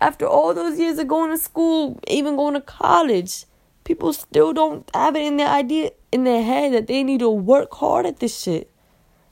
After 0.00 0.26
all 0.26 0.52
those 0.54 0.78
years 0.78 0.98
of 0.98 1.08
going 1.08 1.30
to 1.30 1.38
school, 1.38 1.98
even 2.08 2.36
going 2.36 2.54
to 2.54 2.60
college, 2.60 3.44
people 3.84 4.12
still 4.12 4.52
don't 4.52 4.88
have 4.94 5.16
it 5.16 5.22
in 5.22 5.36
their 5.36 5.48
idea 5.48 5.92
in 6.12 6.24
their 6.24 6.42
head 6.42 6.72
that 6.72 6.86
they 6.86 7.02
need 7.02 7.20
to 7.20 7.30
work 7.30 7.72
hard 7.74 8.06
at 8.06 8.20
this 8.20 8.40
shit. 8.40 8.70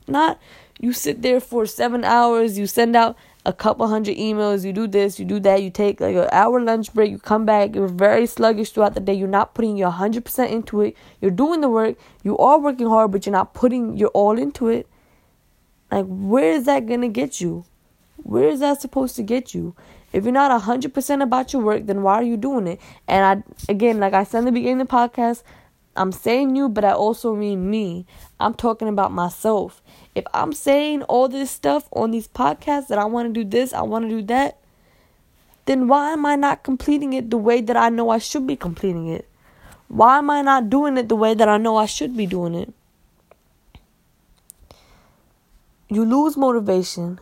Not 0.09 0.41
you 0.81 0.93
sit 0.93 1.23
there 1.23 1.41
for 1.41 1.65
seven 1.65 2.05
hours, 2.05 2.59
you 2.59 2.67
send 2.67 2.97
out 2.97 3.17
a 3.47 3.53
couple 3.53 3.87
hundred 3.87 4.17
emails, 4.17 4.65
you 4.65 4.73
do 4.73 4.89
this, 4.89 5.19
you 5.19 5.25
do 5.25 5.39
that, 5.41 5.63
you 5.63 5.71
take 5.71 6.01
like 6.01 6.17
an 6.17 6.29
hour 6.33 6.61
lunch 6.61 6.93
break, 6.93 7.11
you 7.11 7.19
come 7.19 7.45
back, 7.45 7.75
you're 7.75 7.87
very 7.87 8.27
sluggish 8.27 8.71
throughout 8.71 8.95
the 8.95 9.01
day, 9.01 9.15
you're 9.15 9.29
not 9.29 9.55
putting 9.55 9.77
your 9.77 9.93
100% 9.93 10.51
into 10.51 10.81
it, 10.81 10.97
you're 11.21 11.31
doing 11.31 11.61
the 11.61 11.69
work, 11.69 11.97
you 12.23 12.37
are 12.39 12.59
working 12.59 12.89
hard, 12.89 13.13
but 13.13 13.27
you're 13.27 13.33
not 13.33 13.55
putting 13.55 13.97
your 13.97 14.09
all 14.09 14.39
into 14.39 14.69
it. 14.69 14.89
Like, 15.93 16.07
where 16.07 16.53
is 16.53 16.65
that 16.65 16.87
gonna 16.87 17.09
get 17.09 17.43
you? 17.43 17.67
Where 18.17 18.49
is 18.49 18.61
that 18.61 18.81
supposed 18.81 19.15
to 19.17 19.23
get 19.23 19.53
you? 19.53 19.75
If 20.13 20.25
you're 20.25 20.33
not 20.33 20.63
100% 20.63 21.23
about 21.23 21.53
your 21.53 21.61
work, 21.61 21.85
then 21.85 22.03
why 22.03 22.15
are 22.15 22.23
you 22.23 22.39
doing 22.39 22.67
it? 22.67 22.81
And 23.07 23.45
I, 23.45 23.71
again, 23.71 24.01
like 24.01 24.15
I 24.15 24.25
said 24.25 24.41
in 24.41 24.45
the 24.47 24.53
beginning 24.53 24.81
of 24.81 24.89
the 24.89 24.95
podcast, 24.95 25.43
I'm 25.95 26.11
saying 26.11 26.57
you, 26.57 26.71
but 26.71 26.83
I 26.83 26.93
also 26.93 27.35
mean 27.35 27.69
me. 27.69 28.07
I'm 28.41 28.55
talking 28.55 28.89
about 28.89 29.13
myself. 29.13 29.83
If 30.15 30.25
I'm 30.33 30.55
saying 30.55 31.03
all 31.03 31.29
this 31.29 31.51
stuff 31.51 31.89
on 31.93 32.11
these 32.11 32.27
podcasts 32.27 32.89
that 32.89 32.99
I 32.99 33.05
want 33.05 33.29
to 33.29 33.45
do 33.45 33.49
this, 33.49 33.75
I 33.75 33.83
want 33.83 34.09
to 34.09 34.09
do 34.09 34.23
that, 34.23 34.59
then 35.67 35.89
why 35.89 36.13
am 36.13 36.25
I 36.25 36.37
not 36.37 36.63
completing 36.63 37.13
it 37.13 37.29
the 37.29 37.37
way 37.37 37.61
that 37.61 37.77
I 37.77 37.91
know 37.91 38.09
I 38.09 38.17
should 38.17 38.47
be 38.47 38.57
completing 38.57 39.09
it? 39.09 39.29
Why 39.89 40.17
am 40.17 40.31
I 40.31 40.41
not 40.41 40.71
doing 40.71 40.97
it 40.97 41.11
the 41.11 41.17
way 41.17 41.35
that 41.35 41.51
I 41.51 41.59
know 41.59 41.77
I 41.77 41.85
should 41.85 42.17
be 42.17 42.25
doing 42.25 42.55
it? 42.55 42.73
You 45.93 46.07
lose 46.07 46.39
motivation. 46.39 47.21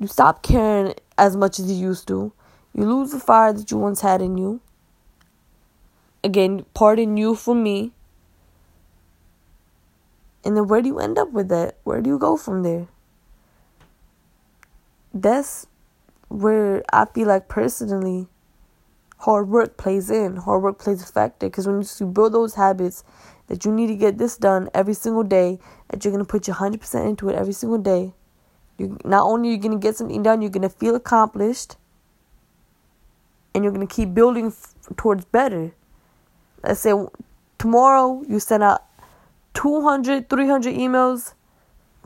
You 0.00 0.08
stop 0.08 0.42
caring 0.42 0.94
as 1.16 1.36
much 1.36 1.60
as 1.60 1.70
you 1.70 1.76
used 1.76 2.08
to. 2.08 2.32
You 2.74 2.84
lose 2.84 3.12
the 3.12 3.20
fire 3.20 3.52
that 3.52 3.70
you 3.70 3.78
once 3.78 4.00
had 4.00 4.20
in 4.20 4.36
you. 4.36 4.60
Again, 6.24 6.66
pardon 6.74 7.16
you 7.16 7.36
for 7.36 7.54
me. 7.54 7.92
And 10.44 10.56
then 10.56 10.66
where 10.66 10.82
do 10.82 10.88
you 10.88 10.98
end 10.98 11.16
up 11.16 11.30
with 11.30 11.48
that? 11.50 11.76
Where 11.84 12.00
do 12.00 12.10
you 12.10 12.18
go 12.18 12.36
from 12.36 12.64
there? 12.64 12.88
That's 15.14 15.68
where 16.26 16.82
I 16.92 17.04
feel 17.04 17.28
like 17.28 17.46
personally 17.46 18.26
hard 19.18 19.48
work 19.48 19.76
plays 19.76 20.10
in. 20.10 20.38
Hard 20.38 20.64
work 20.64 20.78
plays 20.78 21.02
a 21.04 21.06
factor 21.06 21.46
because 21.46 21.68
when 21.68 21.84
you 22.00 22.06
build 22.06 22.32
those 22.32 22.56
habits 22.56 23.04
that 23.48 23.64
you 23.64 23.72
need 23.72 23.86
to 23.88 23.96
get 23.96 24.18
this 24.18 24.36
done 24.36 24.68
every 24.74 24.94
single 24.94 25.22
day, 25.22 25.58
that 25.88 26.04
you're 26.04 26.12
gonna 26.12 26.24
put 26.24 26.46
your 26.46 26.56
hundred 26.56 26.80
percent 26.80 27.08
into 27.08 27.28
it 27.28 27.36
every 27.36 27.52
single 27.52 27.78
day. 27.78 28.12
You 28.78 28.98
not 29.04 29.24
only 29.24 29.50
are 29.50 29.52
you 29.52 29.58
gonna 29.58 29.78
get 29.78 29.96
something 29.96 30.22
done, 30.22 30.42
you're 30.42 30.50
gonna 30.50 30.68
feel 30.68 30.94
accomplished, 30.94 31.76
and 33.54 33.64
you're 33.64 33.72
gonna 33.72 33.86
keep 33.86 34.12
building 34.14 34.48
f- 34.48 34.74
towards 34.96 35.24
better. 35.24 35.72
Let's 36.62 36.80
say 36.80 36.92
tomorrow 37.58 38.22
you 38.28 38.40
send 38.40 38.62
out 38.62 38.84
200, 39.54 40.28
300 40.28 40.74
emails 40.74 41.34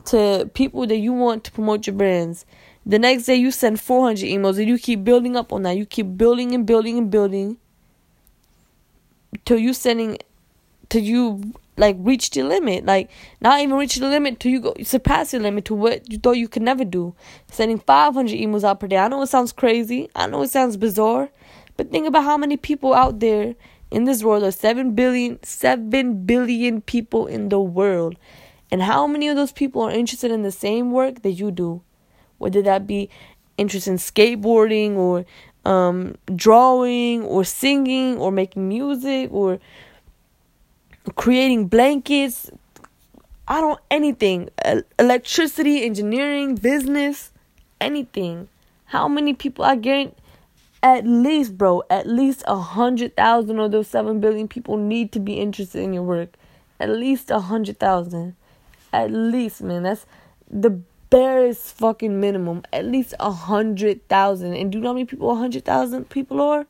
to 0.06 0.50
people 0.54 0.86
that 0.86 0.96
you 0.96 1.12
want 1.12 1.44
to 1.44 1.52
promote 1.52 1.86
your 1.86 1.96
brands. 1.96 2.46
The 2.86 2.98
next 2.98 3.24
day 3.24 3.34
you 3.34 3.50
send 3.50 3.80
400 3.80 4.24
emails 4.24 4.58
and 4.58 4.68
you 4.68 4.78
keep 4.78 5.04
building 5.04 5.36
up 5.36 5.52
on 5.52 5.62
that. 5.64 5.76
You 5.76 5.86
keep 5.86 6.16
building 6.16 6.54
and 6.54 6.64
building 6.64 6.96
and 6.96 7.10
building 7.10 7.58
till 9.44 9.58
you 9.58 9.74
sending 9.74 10.18
till 10.90 11.02
you 11.02 11.54
like 11.78 11.96
reach 11.98 12.30
the 12.30 12.42
limit. 12.42 12.84
Like 12.84 13.10
not 13.40 13.60
even 13.60 13.76
reach 13.76 13.96
the 13.96 14.08
limit 14.08 14.38
till 14.38 14.52
you 14.52 14.60
go 14.60 14.74
surpass 14.82 15.32
your 15.32 15.42
limit 15.42 15.64
to 15.66 15.74
what 15.74 16.12
you 16.12 16.18
thought 16.18 16.32
you 16.32 16.48
could 16.48 16.62
never 16.62 16.84
do. 16.84 17.14
Sending 17.50 17.78
500 17.78 18.38
emails 18.38 18.64
out 18.64 18.80
per 18.80 18.86
day. 18.86 18.98
I 18.98 19.08
know 19.08 19.22
it 19.22 19.28
sounds 19.28 19.52
crazy. 19.52 20.10
I 20.14 20.26
know 20.26 20.42
it 20.42 20.50
sounds 20.50 20.76
bizarre. 20.76 21.30
But 21.76 21.90
think 21.90 22.06
about 22.06 22.24
how 22.24 22.36
many 22.36 22.58
people 22.58 22.92
out 22.92 23.20
there 23.20 23.54
in 23.90 24.04
this 24.04 24.22
world 24.22 24.42
there's 24.42 24.56
7 24.56 24.94
billion 24.94 25.42
7 25.42 26.24
billion 26.24 26.80
people 26.80 27.26
in 27.26 27.48
the 27.48 27.60
world 27.60 28.16
and 28.70 28.82
how 28.82 29.06
many 29.06 29.26
of 29.26 29.34
those 29.34 29.50
people 29.50 29.82
are 29.82 29.90
interested 29.90 30.30
in 30.30 30.42
the 30.42 30.52
same 30.52 30.92
work 30.92 31.22
that 31.22 31.32
you 31.32 31.50
do 31.50 31.82
whether 32.38 32.62
that 32.62 32.86
be 32.86 33.10
interest 33.58 33.88
in 33.88 33.96
skateboarding 33.96 34.94
or 34.94 35.24
um, 35.64 36.16
drawing 36.34 37.22
or 37.24 37.44
singing 37.44 38.16
or 38.16 38.30
making 38.30 38.68
music 38.68 39.28
or 39.32 39.58
creating 41.16 41.66
blankets 41.66 42.50
i 43.48 43.60
don't 43.60 43.80
anything 43.90 44.48
electricity 44.98 45.84
engineering 45.84 46.54
business 46.54 47.32
anything 47.80 48.48
how 48.86 49.08
many 49.08 49.34
people 49.34 49.64
i 49.64 49.76
guarantee 49.76 50.14
at 50.82 51.06
least, 51.06 51.58
bro, 51.58 51.82
at 51.90 52.06
least 52.06 52.42
a 52.46 52.56
hundred 52.56 53.14
thousand 53.14 53.58
of 53.58 53.70
those 53.70 53.88
seven 53.88 54.20
billion 54.20 54.48
people 54.48 54.76
need 54.78 55.12
to 55.12 55.20
be 55.20 55.34
interested 55.34 55.82
in 55.82 55.92
your 55.92 56.02
work. 56.02 56.36
At 56.78 56.88
least 56.88 57.30
a 57.30 57.40
hundred 57.40 57.78
thousand. 57.78 58.34
At 58.92 59.10
least, 59.10 59.60
man. 59.60 59.82
That's 59.82 60.06
the 60.50 60.80
barest 61.10 61.74
fucking 61.74 62.18
minimum. 62.18 62.62
At 62.72 62.86
least 62.86 63.14
a 63.20 63.30
hundred 63.30 64.08
thousand. 64.08 64.54
And 64.54 64.72
do 64.72 64.78
you 64.78 64.82
know 64.82 64.90
how 64.90 64.94
many 64.94 65.04
people 65.04 65.30
a 65.30 65.34
hundred 65.34 65.66
thousand 65.66 66.08
people 66.08 66.40
are? 66.40 66.66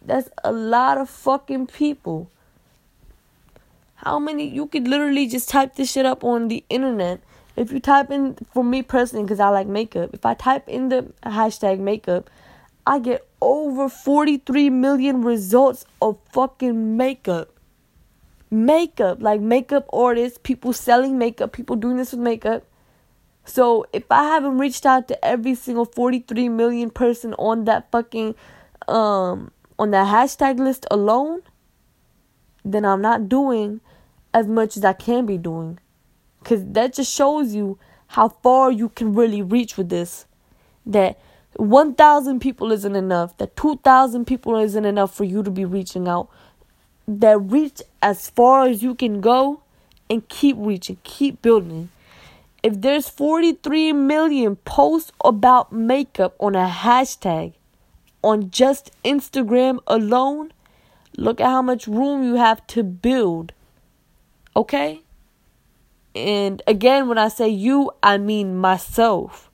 That's 0.00 0.30
a 0.44 0.52
lot 0.52 0.98
of 0.98 1.10
fucking 1.10 1.66
people. 1.66 2.30
How 4.06 4.20
many? 4.20 4.48
You 4.48 4.68
could 4.68 4.86
literally 4.86 5.26
just 5.26 5.48
type 5.48 5.74
this 5.74 5.90
shit 5.90 6.06
up 6.06 6.22
on 6.22 6.46
the 6.46 6.64
internet. 6.70 7.20
If 7.56 7.72
you 7.72 7.80
type 7.80 8.08
in, 8.12 8.36
for 8.54 8.62
me 8.62 8.82
personally, 8.82 9.24
because 9.24 9.40
I 9.40 9.48
like 9.48 9.66
makeup, 9.66 10.10
if 10.12 10.24
I 10.24 10.34
type 10.34 10.68
in 10.68 10.90
the 10.90 11.12
hashtag 11.24 11.80
makeup, 11.80 12.30
I 12.86 13.00
get 13.00 13.26
over 13.40 13.88
43 13.88 14.70
million 14.70 15.22
results 15.22 15.84
of 16.00 16.18
fucking 16.30 16.96
makeup. 16.96 17.48
Makeup, 18.48 19.20
like 19.20 19.40
makeup 19.40 19.88
artists, 19.92 20.38
people 20.40 20.72
selling 20.72 21.18
makeup, 21.18 21.52
people 21.52 21.74
doing 21.74 21.96
this 21.96 22.12
with 22.12 22.20
makeup. 22.20 22.64
So 23.44 23.86
if 23.92 24.04
I 24.08 24.22
haven't 24.22 24.58
reached 24.58 24.86
out 24.86 25.08
to 25.08 25.24
every 25.24 25.56
single 25.56 25.84
43 25.84 26.48
million 26.48 26.90
person 26.90 27.34
on 27.34 27.64
that 27.64 27.90
fucking 27.90 28.36
um 28.86 29.50
on 29.80 29.90
that 29.90 30.06
hashtag 30.06 30.60
list 30.60 30.86
alone, 30.92 31.42
then 32.64 32.84
I'm 32.84 33.02
not 33.02 33.28
doing 33.28 33.80
as 34.36 34.46
much 34.46 34.76
as 34.76 34.84
I 34.84 34.92
can 34.92 35.24
be 35.24 35.38
doing. 35.38 35.78
Cause 36.44 36.62
that 36.72 36.92
just 36.92 37.10
shows 37.10 37.54
you 37.54 37.78
how 38.08 38.28
far 38.28 38.70
you 38.70 38.90
can 38.90 39.14
really 39.14 39.40
reach 39.40 39.78
with 39.78 39.88
this. 39.88 40.26
That 40.84 41.18
1,000 41.54 42.38
people 42.38 42.70
isn't 42.70 42.94
enough, 42.94 43.34
that 43.38 43.56
2,000 43.56 44.26
people 44.26 44.56
isn't 44.56 44.84
enough 44.84 45.14
for 45.14 45.24
you 45.24 45.42
to 45.42 45.50
be 45.50 45.64
reaching 45.64 46.06
out. 46.06 46.28
That 47.08 47.38
reach 47.38 47.80
as 48.02 48.28
far 48.28 48.66
as 48.68 48.82
you 48.82 48.94
can 48.94 49.22
go 49.22 49.62
and 50.10 50.28
keep 50.28 50.56
reaching, 50.58 50.98
keep 51.02 51.40
building. 51.40 51.88
If 52.62 52.82
there's 52.82 53.08
43 53.08 53.94
million 53.94 54.56
posts 54.56 55.12
about 55.24 55.72
makeup 55.72 56.36
on 56.38 56.54
a 56.54 56.68
hashtag 56.68 57.54
on 58.22 58.50
just 58.50 58.90
Instagram 59.02 59.78
alone, 59.86 60.52
look 61.16 61.40
at 61.40 61.46
how 61.46 61.62
much 61.62 61.86
room 61.86 62.22
you 62.22 62.34
have 62.34 62.66
to 62.66 62.82
build. 62.82 63.52
Okay? 64.56 65.02
And 66.14 66.62
again, 66.66 67.08
when 67.08 67.18
I 67.18 67.28
say 67.28 67.48
you, 67.48 67.92
I 68.02 68.16
mean 68.16 68.56
myself. 68.56 69.50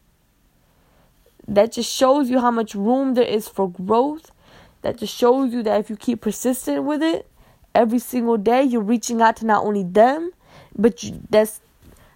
That 1.49 1.73
just 1.73 1.93
shows 1.93 2.31
you 2.31 2.39
how 2.39 2.53
much 2.53 2.77
room 2.77 3.15
there 3.15 3.25
is 3.25 3.49
for 3.49 3.69
growth. 3.69 4.31
That 4.83 4.99
just 4.99 5.15
shows 5.15 5.53
you 5.53 5.65
that 5.65 5.81
if 5.81 5.91
you 5.91 5.97
keep 5.97 6.21
persistent 6.21 6.85
with 6.85 7.03
it, 7.03 7.29
every 7.75 7.99
single 7.99 8.37
day 8.37 8.63
you're 8.63 8.81
reaching 8.81 9.21
out 9.21 9.37
to 9.39 9.47
not 9.47 9.65
only 9.65 9.83
them, 9.83 10.31
but 10.79 11.03
you, 11.03 11.21
that's 11.31 11.61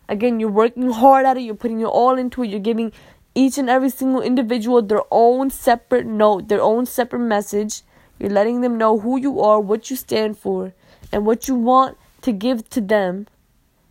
again 0.09 0.39
you're 0.39 0.49
working 0.49 0.91
hard 0.91 1.27
at 1.27 1.37
it. 1.37 1.41
You're 1.41 1.57
putting 1.57 1.81
your 1.81 1.91
all 1.91 2.17
into 2.17 2.45
it. 2.45 2.49
You're 2.49 2.61
giving 2.61 2.93
each 3.35 3.59
and 3.59 3.69
every 3.69 3.91
single 3.91 4.23
individual 4.23 4.81
their 4.81 5.03
own 5.11 5.51
separate 5.51 6.07
note, 6.07 6.47
their 6.47 6.63
own 6.63 6.87
separate 6.87 7.21
message. 7.21 7.83
You're 8.19 8.31
letting 8.31 8.61
them 8.61 8.79
know 8.79 8.99
who 8.99 9.19
you 9.19 9.41
are, 9.41 9.61
what 9.61 9.91
you 9.91 9.97
stand 9.97 10.39
for, 10.39 10.73
and 11.13 11.27
what 11.27 11.49
you 11.49 11.57
want 11.57 11.99
to 12.23 12.33
give 12.33 12.69
to 12.71 12.81
them. 12.81 13.27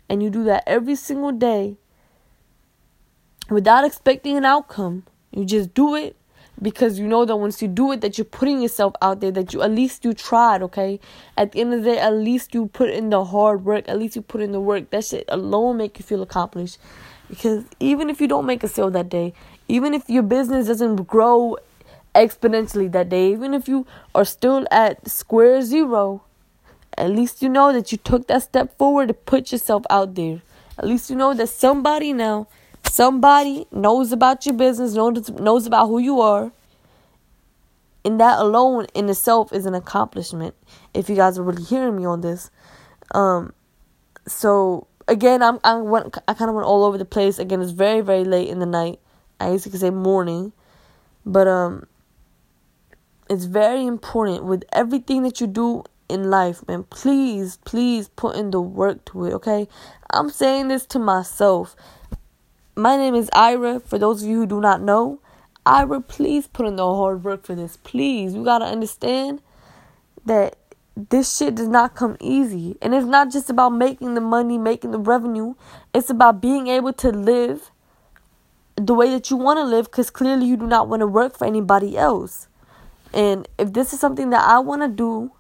And 0.08 0.22
you 0.22 0.30
do 0.30 0.44
that 0.44 0.64
every 0.68 0.96
single 0.96 1.32
day 1.32 1.78
without 3.50 3.86
expecting 3.86 4.38
an 4.38 4.46
outcome. 4.46 5.06
You 5.32 5.46
just 5.46 5.74
do 5.74 5.96
it 5.96 6.16
because 6.62 6.98
you 6.98 7.08
know 7.08 7.26
that 7.26 7.36
once 7.36 7.62
you 7.62 7.68
do 7.68 7.92
it 7.92 8.02
that 8.02 8.18
you're 8.18 8.26
putting 8.26 8.62
yourself 8.62 8.94
out 9.02 9.20
there 9.20 9.32
that 9.32 9.54
you 9.54 9.62
at 9.62 9.72
least 9.72 10.06
you 10.06 10.14
tried 10.14 10.62
okay 10.64 11.00
at 11.38 11.52
the 11.52 11.60
end 11.60 11.74
of 11.74 11.84
the 11.84 11.92
day 11.92 12.00
at 12.00 12.14
least 12.14 12.54
you 12.54 12.68
put 12.68 12.90
in 12.90 13.10
the 13.10 13.26
hard 13.26 13.66
work 13.66 13.84
at 13.88 14.00
least 14.00 14.16
you 14.16 14.22
put 14.22 14.42
in 14.42 14.52
the 14.52 14.60
work 14.60 14.90
that 14.90 15.04
shit 15.04 15.26
alone 15.28 15.78
make 15.78 16.00
you 16.00 16.04
feel 16.06 16.22
accomplished 16.22 16.78
because 17.30 17.66
even 17.80 18.10
if 18.10 18.22
you 18.22 18.28
don't 18.28 18.46
make 18.46 18.64
a 18.64 18.68
sale 18.68 18.90
that 18.90 19.10
day 19.10 19.34
even 19.68 19.94
if 19.94 20.10
your 20.10 20.24
business 20.24 20.68
doesn't 20.68 20.96
grow 21.08 21.58
exponentially 22.14 22.90
that 22.92 23.10
day 23.10 23.32
even 23.32 23.54
if 23.54 23.68
you 23.68 23.86
are 24.14 24.26
still 24.26 24.66
at 24.72 25.10
square 25.10 25.62
zero 25.62 26.24
at 26.98 27.10
least 27.10 27.42
you 27.42 27.50
know 27.50 27.72
that 27.74 27.92
you 27.92 27.98
took 27.98 28.28
that 28.28 28.42
step 28.44 28.78
forward 28.78 29.08
to 29.08 29.14
put 29.14 29.52
yourself 29.52 29.84
out 29.90 30.16
there 30.16 30.42
at 30.78 30.86
least 30.86 31.10
you 31.10 31.16
know 31.16 31.34
that 31.34 31.48
somebody 31.48 32.14
now 32.14 32.48
somebody 32.90 33.68
knows 33.72 34.12
about 34.12 34.46
your 34.46 34.56
business, 34.56 34.94
knows 34.94 35.30
knows 35.32 35.66
about 35.66 35.88
who 35.88 36.00
you 36.00 36.22
are, 36.22 36.52
and 38.04 38.20
that 38.20 38.40
alone 38.40 38.88
in 38.94 39.10
itself 39.10 39.52
is 39.52 39.66
an 39.66 39.74
accomplishment. 39.74 40.56
If 40.94 41.10
you 41.10 41.16
guys 41.16 41.38
are 41.38 41.44
really 41.44 41.64
hearing 41.64 41.98
me 41.98 42.06
on 42.06 42.22
this, 42.22 42.50
um, 43.12 43.54
so 44.28 44.88
again, 45.08 45.42
I'm 45.42 45.60
I 45.64 45.76
went 45.76 46.18
I 46.28 46.34
kind 46.34 46.50
of 46.50 46.56
went 46.56 46.68
all 46.68 46.84
over 46.84 46.98
the 46.98 47.06
place. 47.06 47.40
Again, 47.40 47.62
it's 47.62 47.72
very 47.72 48.02
very 48.02 48.24
late 48.24 48.50
in 48.50 48.60
the 48.60 48.66
night. 48.66 49.00
I 49.40 49.52
used 49.52 49.70
to 49.70 49.78
say 49.78 49.90
morning. 49.90 50.54
But 51.26 51.48
um 51.48 51.88
it's 53.28 53.46
very 53.46 53.86
important 53.88 54.44
with 54.44 54.64
everything 54.72 55.24
that 55.24 55.42
you 55.42 55.48
do 55.48 55.84
in 56.10 56.30
life, 56.30 56.68
man. 56.68 56.84
Please, 56.84 57.58
please 57.66 58.10
put 58.10 58.36
in 58.36 58.52
the 58.52 58.62
work 58.62 59.06
to 59.06 59.26
it, 59.26 59.34
okay? 59.34 59.68
I'm 60.12 60.30
saying 60.30 60.68
this 60.68 60.86
to 60.88 61.00
myself. 61.00 61.76
My 62.76 62.98
name 62.98 63.16
is 63.16 63.30
Ayra. 63.32 63.82
For 63.82 63.98
those 63.98 64.24
of 64.24 64.30
you 64.30 64.40
who 64.40 64.46
do 64.46 64.62
not 64.62 64.82
know, 64.82 65.20
Ayra, 65.66 66.06
please 66.08 66.48
put 66.48 66.66
in 66.66 66.76
the 66.76 66.86
hard 66.86 67.24
work 67.24 67.44
for 67.44 67.56
this. 67.56 67.78
Please. 67.78 68.34
You 68.34 68.44
gotta 68.44 68.66
understand 68.66 69.42
that 70.26 70.58
this 70.96 71.36
shit 71.38 71.56
does 71.56 71.68
not 71.68 71.96
come 71.96 72.18
easy. 72.20 72.78
And 72.82 72.94
it's 72.94 73.06
not 73.06 73.32
just 73.32 73.50
about 73.50 73.70
making 73.70 74.14
the 74.14 74.22
money, 74.22 74.58
making 74.58 74.92
the 74.92 75.00
revenue. 75.00 75.56
It's 75.94 76.10
about 76.10 76.42
being 76.42 76.68
able 76.68 76.94
to 76.94 77.10
live 77.10 77.72
the 78.76 78.94
way 78.94 79.10
that 79.10 79.30
you 79.30 79.38
want 79.38 79.58
to 79.58 79.64
live 79.64 79.86
because 79.86 80.10
clearly 80.10 80.46
you 80.46 80.58
do 80.58 80.68
not 80.68 80.88
want 80.88 81.00
to 81.00 81.08
work 81.08 81.38
for 81.38 81.46
anybody 81.46 81.98
else. 81.98 82.48
And 83.14 83.48
if 83.58 83.74
this 83.74 83.94
is 83.94 84.00
something 84.00 84.30
that 84.32 84.44
I 84.44 84.60
want 84.60 84.82
to 84.82 84.88
do, 84.90 85.32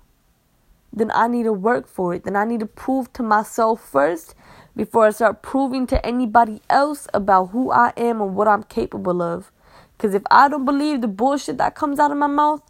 then 0.96 1.12
I 1.14 1.28
need 1.28 1.44
to 1.44 1.54
work 1.54 1.88
for 1.88 2.14
it. 2.14 2.24
Then 2.24 2.38
I 2.38 2.46
need 2.46 2.62
to 2.62 2.66
prove 2.66 3.12
to 3.14 3.24
myself 3.24 3.82
first 3.82 4.34
before 4.75 5.08
I 5.08 5.10
start 5.12 5.42
proving 5.42 5.86
to 5.88 6.04
anybody 6.06 6.62
else 6.70 7.08
about 7.14 7.48
who 7.48 7.70
I 7.72 7.92
am 7.98 8.22
and 8.22 8.36
what 8.36 8.48
I'm 8.48 8.64
capable 8.64 9.22
of. 9.22 9.52
Because 9.98 10.16
if 10.16 10.24
I 10.32 10.48
don't 10.48 10.66
believe 10.66 11.02
the 11.02 11.08
bullshit 11.08 11.58
that 11.58 11.75
comes 11.75 12.00
out 12.00 12.12
of 12.12 12.18
my 12.18 12.28
mouth, 12.28 12.62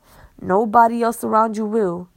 nobody 0.41 1.03
else 1.03 1.23
around 1.23 1.55
you 1.55 1.65
will. 1.65 2.09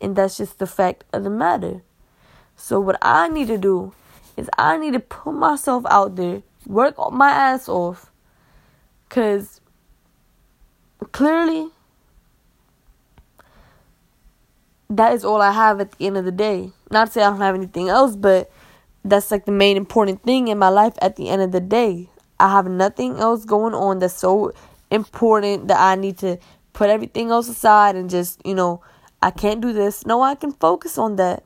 And 0.00 0.16
that's 0.16 0.36
just 0.36 0.58
the 0.58 0.66
fact 0.66 1.04
of 1.12 1.24
the 1.24 1.30
matter. 1.30 1.82
So, 2.56 2.80
what 2.80 2.98
I 3.02 3.28
need 3.28 3.48
to 3.48 3.58
do 3.58 3.92
is 4.36 4.48
I 4.58 4.76
need 4.76 4.92
to 4.92 5.00
put 5.00 5.32
myself 5.32 5.84
out 5.88 6.16
there, 6.16 6.42
work 6.66 6.96
my 7.12 7.30
ass 7.30 7.68
off. 7.68 8.10
Because 9.08 9.60
clearly, 11.12 11.70
that 14.90 15.12
is 15.12 15.24
all 15.24 15.40
I 15.40 15.52
have 15.52 15.80
at 15.80 15.92
the 15.92 16.06
end 16.06 16.16
of 16.16 16.24
the 16.24 16.32
day. 16.32 16.70
Not 16.90 17.06
to 17.06 17.12
say 17.12 17.22
I 17.22 17.30
don't 17.30 17.40
have 17.40 17.54
anything 17.54 17.88
else, 17.88 18.16
but 18.16 18.50
that's 19.04 19.30
like 19.30 19.44
the 19.44 19.52
main 19.52 19.76
important 19.76 20.22
thing 20.22 20.48
in 20.48 20.58
my 20.58 20.68
life 20.68 20.94
at 21.00 21.16
the 21.16 21.28
end 21.28 21.42
of 21.42 21.52
the 21.52 21.60
day. 21.60 22.08
I 22.38 22.50
have 22.50 22.66
nothing 22.66 23.18
else 23.18 23.44
going 23.44 23.74
on 23.74 23.98
that's 23.98 24.14
so 24.14 24.52
important 24.90 25.68
that 25.68 25.80
I 25.80 25.94
need 25.94 26.18
to 26.18 26.38
put 26.72 26.90
everything 26.90 27.30
else 27.30 27.48
aside 27.48 27.96
and 27.96 28.10
just, 28.10 28.44
you 28.44 28.54
know, 28.54 28.82
I 29.22 29.30
can't 29.30 29.60
do 29.60 29.72
this. 29.72 30.04
No, 30.04 30.22
I 30.22 30.34
can 30.34 30.52
focus 30.52 30.98
on 30.98 31.16
that. 31.16 31.44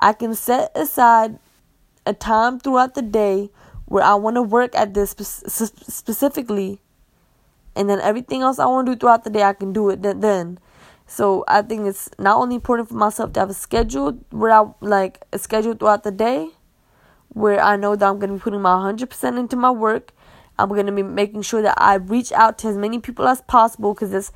I 0.00 0.12
can 0.12 0.34
set 0.34 0.72
aside 0.74 1.38
a 2.06 2.14
time 2.14 2.58
throughout 2.58 2.94
the 2.94 3.02
day 3.02 3.50
where 3.86 4.02
I 4.02 4.14
want 4.14 4.36
to 4.36 4.42
work 4.42 4.74
at 4.74 4.94
this 4.94 5.10
spe- 5.10 5.90
specifically. 5.90 6.80
And 7.76 7.90
then 7.90 8.00
everything 8.00 8.42
else 8.42 8.58
I 8.58 8.66
want 8.66 8.86
to 8.86 8.92
do 8.92 8.98
throughout 8.98 9.24
the 9.24 9.30
day, 9.30 9.42
I 9.42 9.52
can 9.52 9.72
do 9.72 9.90
it 9.90 10.02
then. 10.02 10.58
So 11.06 11.44
I 11.46 11.62
think 11.62 11.86
it's 11.86 12.08
not 12.18 12.36
only 12.36 12.54
important 12.54 12.88
for 12.88 12.94
myself 12.94 13.32
to 13.34 13.40
have 13.40 13.50
a 13.50 13.54
schedule 13.54 14.12
where 14.30 14.52
I 14.52 14.66
like 14.80 15.22
a 15.32 15.38
schedule 15.38 15.74
throughout 15.74 16.02
the 16.02 16.10
day 16.10 16.50
where 17.28 17.60
I 17.60 17.76
know 17.76 17.96
that 17.96 18.08
I'm 18.08 18.18
going 18.18 18.30
to 18.30 18.36
be 18.36 18.40
putting 18.40 18.62
my 18.62 18.70
100% 18.70 19.38
into 19.38 19.56
my 19.56 19.70
work. 19.70 20.12
I'm 20.58 20.68
going 20.68 20.86
to 20.86 20.92
be 20.92 21.02
making 21.02 21.42
sure 21.42 21.62
that 21.62 21.74
I 21.76 21.94
reach 21.94 22.32
out 22.32 22.58
to 22.58 22.68
as 22.68 22.76
many 22.76 23.00
people 23.00 23.26
as 23.26 23.42
possible 23.42 23.92
because 23.92 24.14
it's 24.14 24.32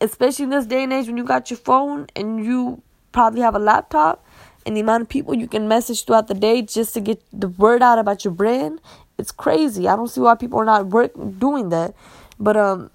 especially 0.00 0.44
in 0.44 0.50
this 0.50 0.66
day 0.66 0.82
and 0.82 0.92
age 0.92 1.06
when 1.06 1.16
you 1.16 1.24
got 1.24 1.50
your 1.50 1.58
phone 1.58 2.06
and 2.16 2.44
you 2.44 2.82
probably 3.12 3.40
have 3.40 3.54
a 3.54 3.58
laptop 3.58 4.24
and 4.66 4.76
the 4.76 4.80
amount 4.80 5.02
of 5.02 5.08
people 5.08 5.34
you 5.34 5.46
can 5.46 5.68
message 5.68 6.04
throughout 6.04 6.26
the 6.28 6.34
day 6.34 6.62
just 6.62 6.94
to 6.94 7.00
get 7.00 7.22
the 7.32 7.48
word 7.48 7.82
out 7.82 7.98
about 7.98 8.24
your 8.24 8.32
brand 8.32 8.80
it's 9.18 9.30
crazy 9.30 9.86
i 9.86 9.94
don't 9.94 10.08
see 10.08 10.20
why 10.20 10.34
people 10.34 10.58
are 10.58 10.64
not 10.64 10.86
work 10.88 11.12
doing 11.38 11.68
that 11.68 11.94
but 12.38 12.56
um 12.56 12.90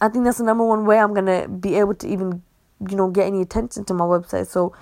i 0.00 0.08
think 0.08 0.24
that's 0.24 0.38
the 0.38 0.44
number 0.44 0.64
one 0.64 0.84
way 0.84 0.98
i'm 0.98 1.14
gonna 1.14 1.48
be 1.48 1.74
able 1.76 1.94
to 1.94 2.08
even 2.08 2.42
you 2.88 2.96
know 2.96 3.08
get 3.10 3.26
any 3.26 3.40
attention 3.42 3.84
to 3.84 3.94
my 3.94 4.04
website 4.04 4.46
so 4.46 4.74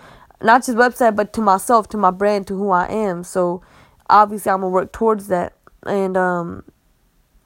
not 0.42 0.64
just 0.64 0.76
website 0.76 1.14
but 1.14 1.32
to 1.32 1.40
myself 1.40 1.88
to 1.88 1.96
my 1.96 2.10
brand 2.10 2.46
to 2.46 2.56
who 2.56 2.70
i 2.70 2.86
am 2.86 3.22
so 3.22 3.62
obviously 4.10 4.50
i'm 4.50 4.58
gonna 4.60 4.68
work 4.68 4.92
towards 4.92 5.28
that 5.28 5.54
and 5.86 6.16
um 6.16 6.64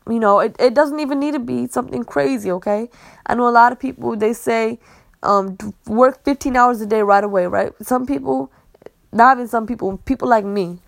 you 0.09 0.19
know, 0.19 0.41
it, 0.41 0.57
it 0.59 0.75
doesn't 0.75 1.01
even 1.01 1.21
need 1.21 1.33
to 1.33 1.39
be 1.39 1.67
something 1.67 2.03
crazy, 2.03 2.51
okay? 2.51 2.89
I 3.27 3.35
know 3.35 3.49
a 3.49 3.51
lot 3.51 3.73
of 3.73 3.79
people, 3.79 4.17
they 4.17 4.33
say, 4.33 4.79
um, 5.23 5.59
work 5.87 6.25
15 6.25 6.57
hours 6.57 6.81
a 6.81 6.87
day 6.87 7.03
right 7.03 7.23
away, 7.23 7.47
right? 7.47 7.73
Some 7.83 8.07
people, 8.07 8.51
not 9.13 9.37
even 9.37 9.49
some 9.49 9.67
people, 9.67 9.99
people 9.99 10.29
like 10.29 10.45
me, 10.45 10.79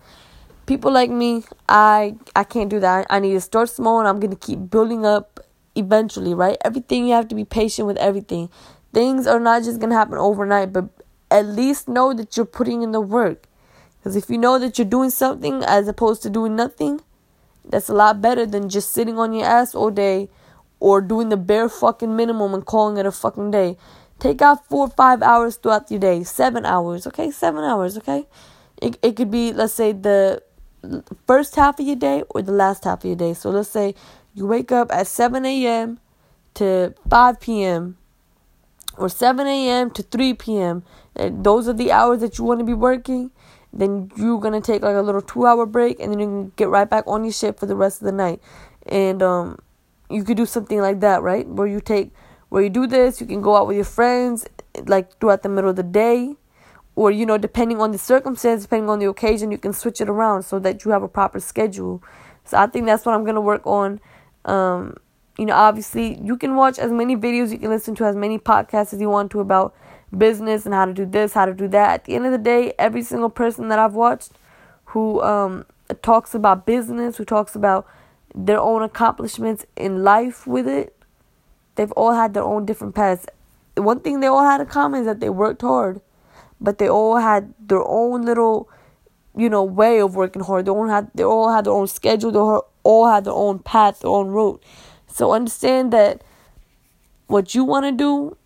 people 0.66 0.92
like 0.92 1.10
me, 1.10 1.44
I 1.68 2.16
I 2.36 2.44
can't 2.44 2.70
do 2.70 2.80
that. 2.80 3.06
I 3.10 3.18
need 3.18 3.32
to 3.32 3.40
start 3.40 3.68
small 3.68 3.98
and 3.98 4.08
I'm 4.08 4.20
to 4.20 4.36
keep 4.36 4.70
building 4.70 5.04
up 5.04 5.39
eventually, 5.74 6.34
right? 6.34 6.56
Everything, 6.64 7.06
you 7.06 7.14
have 7.14 7.28
to 7.28 7.34
be 7.34 7.44
patient 7.44 7.86
with 7.86 7.96
everything. 7.98 8.50
Things 8.92 9.26
are 9.26 9.40
not 9.40 9.62
just 9.62 9.78
going 9.78 9.90
to 9.90 9.96
happen 9.96 10.18
overnight, 10.18 10.72
but 10.72 10.88
at 11.30 11.46
least 11.46 11.88
know 11.88 12.12
that 12.12 12.36
you're 12.36 12.46
putting 12.46 12.82
in 12.82 12.92
the 12.92 13.00
work. 13.00 13.46
Because 13.98 14.16
if 14.16 14.30
you 14.30 14.38
know 14.38 14.58
that 14.58 14.78
you're 14.78 14.86
doing 14.86 15.10
something 15.10 15.62
as 15.64 15.86
opposed 15.86 16.22
to 16.22 16.30
doing 16.30 16.56
nothing, 16.56 17.00
that's 17.64 17.88
a 17.88 17.94
lot 17.94 18.20
better 18.20 18.46
than 18.46 18.68
just 18.68 18.92
sitting 18.92 19.18
on 19.18 19.32
your 19.32 19.44
ass 19.44 19.74
all 19.74 19.90
day 19.90 20.28
or 20.80 21.00
doing 21.00 21.28
the 21.28 21.36
bare 21.36 21.68
fucking 21.68 22.16
minimum 22.16 22.54
and 22.54 22.64
calling 22.64 22.96
it 22.96 23.06
a 23.06 23.12
fucking 23.12 23.50
day. 23.50 23.76
Take 24.18 24.42
out 24.42 24.66
four 24.66 24.86
or 24.86 24.90
five 24.90 25.22
hours 25.22 25.56
throughout 25.56 25.90
your 25.90 26.00
day. 26.00 26.24
Seven 26.24 26.64
hours, 26.66 27.06
okay? 27.06 27.30
Seven 27.30 27.62
hours, 27.62 27.96
okay? 27.98 28.26
It, 28.80 28.98
it 29.02 29.16
could 29.16 29.30
be, 29.30 29.52
let's 29.52 29.74
say, 29.74 29.92
the 29.92 30.42
first 31.26 31.54
half 31.56 31.78
of 31.78 31.86
your 31.86 31.96
day 31.96 32.22
or 32.30 32.42
the 32.42 32.52
last 32.52 32.84
half 32.84 33.00
of 33.00 33.04
your 33.04 33.16
day. 33.16 33.34
So 33.34 33.50
let's 33.50 33.68
say 33.68 33.94
you 34.34 34.46
wake 34.46 34.72
up 34.72 34.92
at 34.92 35.06
7 35.06 35.44
a.m. 35.44 35.98
to 36.54 36.94
5 37.08 37.40
p.m. 37.40 37.96
or 38.96 39.08
7 39.08 39.46
a.m. 39.46 39.90
to 39.90 40.02
3 40.02 40.34
p.m. 40.34 40.82
And 41.16 41.44
those 41.44 41.68
are 41.68 41.72
the 41.72 41.92
hours 41.92 42.20
that 42.20 42.38
you 42.38 42.44
want 42.44 42.60
to 42.60 42.66
be 42.66 42.74
working 42.74 43.30
then 43.72 44.10
you're 44.16 44.40
gonna 44.40 44.60
take 44.60 44.82
like 44.82 44.96
a 44.96 45.02
little 45.02 45.22
two 45.22 45.46
hour 45.46 45.64
break 45.66 46.00
and 46.00 46.12
then 46.12 46.18
you 46.18 46.26
can 46.26 46.52
get 46.56 46.68
right 46.68 46.90
back 46.90 47.04
on 47.06 47.24
your 47.24 47.32
ship 47.32 47.58
for 47.58 47.66
the 47.66 47.76
rest 47.76 48.00
of 48.00 48.06
the 48.06 48.12
night 48.12 48.40
and 48.86 49.22
um 49.22 49.58
you 50.08 50.24
could 50.24 50.36
do 50.36 50.46
something 50.46 50.80
like 50.80 51.00
that 51.00 51.22
right 51.22 51.46
where 51.46 51.66
you 51.66 51.80
take 51.80 52.12
where 52.48 52.62
you 52.62 52.70
do 52.70 52.86
this 52.86 53.20
you 53.20 53.26
can 53.26 53.40
go 53.40 53.56
out 53.56 53.66
with 53.66 53.76
your 53.76 53.84
friends 53.84 54.46
like 54.86 55.18
throughout 55.20 55.42
the 55.42 55.48
middle 55.48 55.70
of 55.70 55.76
the 55.76 55.82
day 55.82 56.34
or 56.96 57.10
you 57.10 57.24
know 57.24 57.38
depending 57.38 57.80
on 57.80 57.92
the 57.92 57.98
circumstance 57.98 58.62
depending 58.62 58.90
on 58.90 58.98
the 58.98 59.06
occasion 59.06 59.52
you 59.52 59.58
can 59.58 59.72
switch 59.72 60.00
it 60.00 60.08
around 60.08 60.42
so 60.42 60.58
that 60.58 60.84
you 60.84 60.90
have 60.90 61.02
a 61.02 61.08
proper 61.08 61.38
schedule 61.38 62.02
so 62.44 62.58
i 62.58 62.66
think 62.66 62.86
that's 62.86 63.06
what 63.06 63.14
i'm 63.14 63.24
gonna 63.24 63.40
work 63.40 63.64
on 63.64 64.00
um 64.44 64.96
you 65.38 65.46
know 65.46 65.54
obviously 65.54 66.18
you 66.22 66.36
can 66.36 66.56
watch 66.56 66.78
as 66.78 66.90
many 66.90 67.16
videos 67.16 67.50
you 67.50 67.58
can 67.58 67.70
listen 67.70 67.94
to 67.94 68.04
as 68.04 68.16
many 68.16 68.38
podcasts 68.38 68.92
as 68.92 69.00
you 69.00 69.08
want 69.08 69.30
to 69.30 69.40
about 69.40 69.74
business 70.16 70.64
and 70.66 70.74
how 70.74 70.84
to 70.84 70.92
do 70.92 71.06
this, 71.06 71.32
how 71.32 71.46
to 71.46 71.54
do 71.54 71.68
that. 71.68 71.90
At 71.90 72.04
the 72.04 72.14
end 72.14 72.26
of 72.26 72.32
the 72.32 72.38
day, 72.38 72.72
every 72.78 73.02
single 73.02 73.30
person 73.30 73.68
that 73.68 73.78
I've 73.78 73.94
watched 73.94 74.32
who 74.86 75.22
um, 75.22 75.66
talks 76.02 76.34
about 76.34 76.66
business, 76.66 77.16
who 77.16 77.24
talks 77.24 77.54
about 77.54 77.86
their 78.34 78.60
own 78.60 78.82
accomplishments 78.82 79.66
in 79.76 80.02
life 80.02 80.46
with 80.46 80.66
it, 80.66 80.96
they've 81.76 81.92
all 81.92 82.14
had 82.14 82.34
their 82.34 82.42
own 82.42 82.66
different 82.66 82.94
paths. 82.94 83.26
One 83.76 84.00
thing 84.00 84.20
they 84.20 84.26
all 84.26 84.44
had 84.44 84.60
in 84.60 84.66
common 84.66 85.00
is 85.00 85.06
that 85.06 85.20
they 85.20 85.30
worked 85.30 85.62
hard, 85.62 86.00
but 86.60 86.78
they 86.78 86.88
all 86.88 87.16
had 87.16 87.54
their 87.58 87.82
own 87.86 88.22
little, 88.22 88.68
you 89.36 89.48
know, 89.48 89.62
way 89.62 90.00
of 90.00 90.16
working 90.16 90.42
hard. 90.42 90.66
They 90.66 90.70
all 90.70 90.88
had 90.88 91.10
they 91.14 91.24
all 91.24 91.52
had 91.52 91.64
their 91.66 91.72
own 91.72 91.86
schedule. 91.86 92.32
They 92.32 92.38
all 92.38 92.69
had 92.84 93.24
their 93.24 93.32
own 93.32 93.58
path, 93.60 94.00
their 94.00 94.10
own 94.10 94.28
route. 94.28 94.62
So 95.06 95.32
understand 95.32 95.92
that 95.92 96.22
what 97.26 97.54
you 97.54 97.64
want 97.64 97.86
to 97.86 97.92
do 97.92 98.36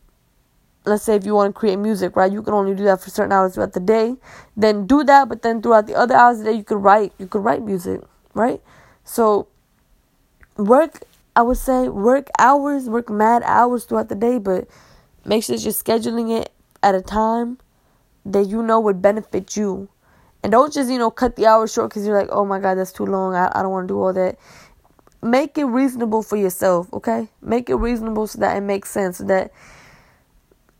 let's 0.84 1.02
say 1.02 1.16
if 1.16 1.24
you 1.24 1.34
want 1.34 1.54
to 1.54 1.58
create 1.58 1.76
music, 1.76 2.16
right? 2.16 2.30
You 2.30 2.42
can 2.42 2.54
only 2.54 2.74
do 2.74 2.84
that 2.84 3.00
for 3.00 3.10
certain 3.10 3.32
hours 3.32 3.54
throughout 3.54 3.72
the 3.72 3.80
day. 3.80 4.16
Then 4.56 4.86
do 4.86 5.02
that, 5.04 5.28
but 5.28 5.42
then 5.42 5.62
throughout 5.62 5.86
the 5.86 5.94
other 5.94 6.14
hours 6.14 6.38
of 6.38 6.44
the 6.44 6.52
day, 6.52 6.56
you 6.58 6.64
could 6.64 6.82
write. 6.82 7.12
You 7.18 7.26
could 7.26 7.42
write 7.42 7.62
music, 7.62 8.00
right? 8.34 8.60
So 9.04 9.48
work. 10.56 11.02
I 11.36 11.42
would 11.42 11.56
say 11.56 11.88
work 11.88 12.28
hours, 12.38 12.88
work 12.88 13.10
mad 13.10 13.42
hours 13.44 13.84
throughout 13.84 14.08
the 14.08 14.14
day, 14.14 14.38
but 14.38 14.68
make 15.24 15.42
sure 15.42 15.56
that 15.56 15.62
you're 15.62 15.72
scheduling 15.72 16.30
it 16.40 16.52
at 16.80 16.94
a 16.94 17.00
time 17.00 17.58
that 18.24 18.46
you 18.46 18.62
know 18.62 18.78
would 18.78 19.02
benefit 19.02 19.56
you. 19.56 19.88
And 20.44 20.52
don't 20.52 20.72
just, 20.72 20.90
you 20.90 20.98
know, 20.98 21.10
cut 21.10 21.36
the 21.36 21.46
hours 21.46 21.72
short 21.72 21.88
because 21.88 22.06
you're 22.06 22.16
like, 22.16 22.28
oh 22.30 22.44
my 22.44 22.60
God, 22.60 22.74
that's 22.74 22.92
too 22.92 23.06
long. 23.06 23.34
I, 23.34 23.50
I 23.54 23.62
don't 23.62 23.72
want 23.72 23.88
to 23.88 23.94
do 23.94 24.00
all 24.00 24.12
that. 24.12 24.38
Make 25.22 25.56
it 25.56 25.64
reasonable 25.64 26.22
for 26.22 26.36
yourself, 26.36 26.92
okay? 26.92 27.28
Make 27.40 27.70
it 27.70 27.76
reasonable 27.76 28.26
so 28.26 28.40
that 28.40 28.54
it 28.54 28.60
makes 28.60 28.90
sense, 28.90 29.16
so 29.18 29.24
that 29.24 29.52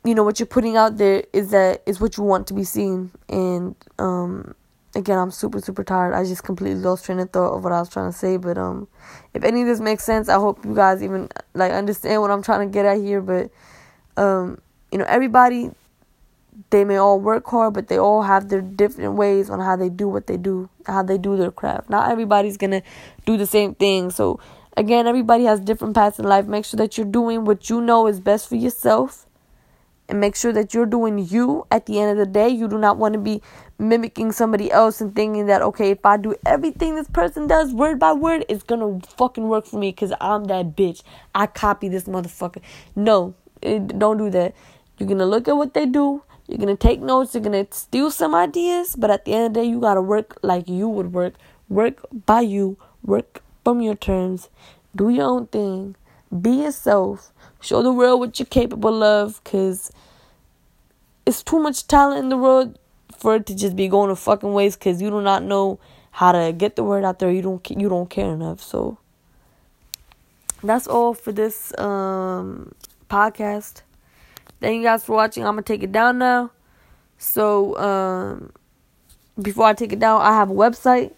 you 0.05 0.14
know 0.14 0.22
what 0.22 0.38
you're 0.38 0.46
putting 0.46 0.77
out 0.77 0.98
there 0.98 1.24
is 1.33 1.50
that 1.50 1.83
is 1.87 1.98
what 1.98 2.18
you 2.18 2.22
want 2.22 2.46
to 2.46 2.53
be 2.53 2.62
seen 2.62 3.11
and 3.31 3.74
um 3.98 4.55
again 4.94 5.16
i'm 5.16 5.31
super 5.31 5.61
super 5.61 5.83
tired 5.83 6.12
i 6.12 6.22
just 6.24 6.44
completely 6.44 6.79
lost 6.79 7.07
train 7.07 7.18
of 7.18 7.31
thought 7.31 7.55
of 7.55 7.64
what 7.64 7.72
i 7.72 7.81
was 7.81 7.88
trying 7.88 8.12
to 8.12 8.16
say 8.16 8.37
but 8.37 8.59
um 8.59 8.87
if 9.33 9.42
any 9.44 9.62
of 9.62 9.66
this 9.66 9.81
makes 9.81 10.05
sense 10.05 10.29
i 10.29 10.35
hope 10.35 10.62
you 10.62 10.74
guys 10.74 11.03
even 11.03 11.27
like 11.55 11.72
understand 11.72 12.20
what 12.20 12.31
i'm 12.31 12.42
trying 12.42 12.68
to 12.68 12.70
get 12.70 12.85
at 12.85 12.98
here 12.98 13.22
but 13.22 13.50
um 14.22 14.61
you 14.92 14.98
know 14.98 15.07
everybody 15.09 15.70
they 16.71 16.85
may 16.85 16.97
all 16.97 17.21
work 17.21 17.47
hard, 17.47 17.75
but 17.75 17.88
they 17.88 17.99
all 17.99 18.23
have 18.23 18.49
their 18.49 18.61
different 18.61 19.14
ways 19.14 19.51
on 19.51 19.61
how 19.61 19.77
they 19.77 19.88
do 19.88 20.09
what 20.09 20.27
they 20.27 20.37
do, 20.37 20.69
how 20.87 21.03
they 21.03 21.19
do 21.19 21.37
their 21.37 21.51
craft. 21.51 21.90
Not 21.90 22.11
everybody's 22.11 22.57
gonna 22.57 22.83
do 23.27 23.37
the 23.37 23.47
same 23.47 23.75
thing. 23.75 24.11
So 24.11 24.40
again, 24.77 25.07
everybody 25.07 25.45
has 25.45 25.61
different 25.61 25.95
paths 25.95 26.19
in 26.19 26.25
life. 26.25 26.47
Make 26.47 26.64
sure 26.64 26.79
that 26.79 26.97
you're 26.97 27.07
doing 27.07 27.45
what 27.45 27.71
you 27.71 27.81
know 27.81 28.07
is 28.07 28.21
best 28.21 28.49
for 28.49 28.57
yourself. 28.57 29.27
And 30.07 30.21
make 30.21 30.37
sure 30.37 30.53
that 30.53 30.75
you're 30.75 30.85
doing 30.85 31.19
you 31.19 31.67
at 31.71 31.87
the 31.87 31.99
end 31.99 32.11
of 32.11 32.19
the 32.19 32.31
day. 32.31 32.49
You 32.49 32.69
do 32.69 32.77
not 32.77 32.99
want 32.99 33.14
to 33.14 33.19
be 33.19 33.40
mimicking 33.79 34.33
somebody 34.33 34.71
else 34.71 35.01
and 35.01 35.14
thinking 35.14 35.47
that, 35.47 35.62
okay, 35.62 35.93
if 35.93 36.05
I 36.05 36.19
do 36.19 36.35
everything 36.45 36.95
this 36.95 37.09
person 37.09 37.47
does 37.47 37.73
word 37.73 37.99
by 37.99 38.12
word, 38.12 38.45
it's 38.51 38.62
gonna 38.62 39.01
fucking 39.17 39.49
work 39.49 39.64
for 39.64 39.79
me 39.79 39.93
because 39.93 40.12
I'm 40.21 40.45
that 40.45 40.77
bitch. 40.77 41.03
I 41.35 41.47
copy 41.47 41.88
this 41.88 42.05
motherfucker. 42.05 42.61
No, 42.95 43.35
it, 43.62 43.99
don't 43.99 44.19
do 44.19 44.29
that. 44.31 44.55
You're 44.99 45.09
gonna 45.09 45.25
look 45.25 45.49
at 45.49 45.57
what 45.57 45.73
they 45.73 45.87
do 45.87 46.23
you're 46.46 46.59
gonna 46.59 46.76
take 46.76 47.00
notes, 47.00 47.35
you're 47.35 47.42
gonna 47.42 47.66
steal 47.70 48.11
some 48.11 48.35
ideas, 48.35 48.96
but 48.96 49.11
at 49.11 49.24
the 49.24 49.33
end 49.35 49.46
of 49.46 49.54
the 49.54 49.61
day, 49.61 49.66
you 49.66 49.80
gotta 49.80 50.02
work 50.02 50.38
like 50.42 50.68
you 50.68 50.88
would 50.88 51.12
work. 51.12 51.35
Work 51.68 52.07
by 52.26 52.42
you, 52.42 52.76
work 53.02 53.42
from 53.64 53.80
your 53.80 53.94
terms, 53.94 54.50
do 54.94 55.09
your 55.09 55.24
own 55.24 55.46
thing, 55.46 55.96
be 56.42 56.50
yourself, 56.50 57.33
show 57.61 57.83
the 57.83 57.92
world 57.92 58.20
what 58.20 58.38
you're 58.38 58.46
capable 58.46 59.02
of, 59.02 59.42
cause 59.44 59.90
it's 61.26 61.42
too 61.42 61.59
much 61.59 61.87
talent 61.87 62.18
in 62.18 62.28
the 62.28 62.37
world 62.37 62.78
for 63.16 63.37
it 63.37 63.46
to 63.46 63.54
just 63.54 63.76
be 63.76 63.88
going 63.88 64.09
to 64.09 64.16
fucking 64.16 64.52
waste 64.52 64.78
because 64.78 65.00
you 65.00 65.11
do 65.11 65.22
not 65.22 65.42
know 65.42 65.78
how 66.11 66.33
to 66.33 66.52
get 66.52 66.76
the 66.76 66.85
word 66.85 67.04
out 67.04 67.18
there. 67.18 67.30
You 67.30 67.42
don't 67.42 67.70
you 67.70 67.88
don't 67.88 68.11
care 68.11 68.33
enough. 68.33 68.61
So 68.61 68.98
that's 70.62 70.87
all 70.87 71.14
for 71.14 71.33
this 71.33 71.76
um, 71.78 72.74
podcast. 73.09 73.83
Thank 74.64 74.79
you 74.79 74.83
guys 74.83 75.05
for 75.05 75.14
watching. 75.14 75.44
I'm 75.44 75.53
gonna 75.53 75.61
take 75.61 75.83
it 75.83 75.92
down 75.92 76.16
now. 76.16 76.50
So 77.18 77.77
um, 77.77 78.50
before 79.42 79.66
I 79.66 79.74
take 79.74 79.92
it 79.92 79.98
down, 79.98 80.22
I 80.22 80.33
have 80.33 80.48
a 80.48 80.55
website. 80.55 81.12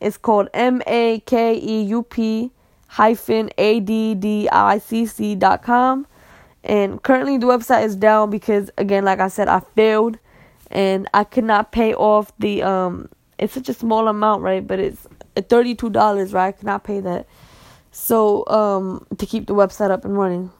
It's 0.00 0.16
called 0.16 0.48
M 0.52 0.82
A 0.84 1.20
K 1.20 1.54
E 1.54 1.82
U 1.82 2.02
P 2.02 2.50
hyphen 2.88 3.50
A 3.56 3.78
D 3.78 4.16
D 4.16 4.48
I 4.50 4.78
C 4.78 5.06
C 5.06 5.36
dot 5.36 5.62
com. 5.62 6.08
And 6.64 7.00
currently 7.00 7.38
the 7.38 7.46
website 7.46 7.84
is 7.84 7.94
down 7.94 8.30
because 8.30 8.68
again, 8.78 9.04
like 9.04 9.20
I 9.20 9.28
said, 9.28 9.46
I 9.46 9.60
failed 9.60 10.18
and 10.72 11.08
I 11.14 11.22
could 11.22 11.44
not 11.44 11.70
pay 11.70 11.94
off 11.94 12.36
the 12.40 12.64
um 12.64 13.08
it's 13.38 13.52
such 13.52 13.68
a 13.68 13.74
small 13.74 14.08
amount, 14.08 14.42
right? 14.42 14.66
But 14.66 14.80
it's 14.80 15.06
thirty 15.48 15.76
two 15.76 15.90
dollars, 15.90 16.32
right? 16.32 16.48
I 16.48 16.50
could 16.50 16.66
not 16.66 16.82
pay 16.82 16.98
that. 16.98 17.28
So 17.92 18.44
um 18.48 19.06
to 19.18 19.24
keep 19.24 19.46
the 19.46 19.54
website 19.54 19.92
up 19.92 20.04
and 20.04 20.18
running. 20.18 20.50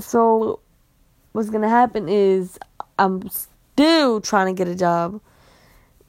So 0.00 0.58
what's 1.32 1.50
gonna 1.50 1.68
happen 1.68 2.08
is 2.08 2.58
I'm 2.98 3.28
still 3.28 4.20
trying 4.20 4.54
to 4.54 4.58
get 4.58 4.68
a 4.68 4.74
job, 4.74 5.20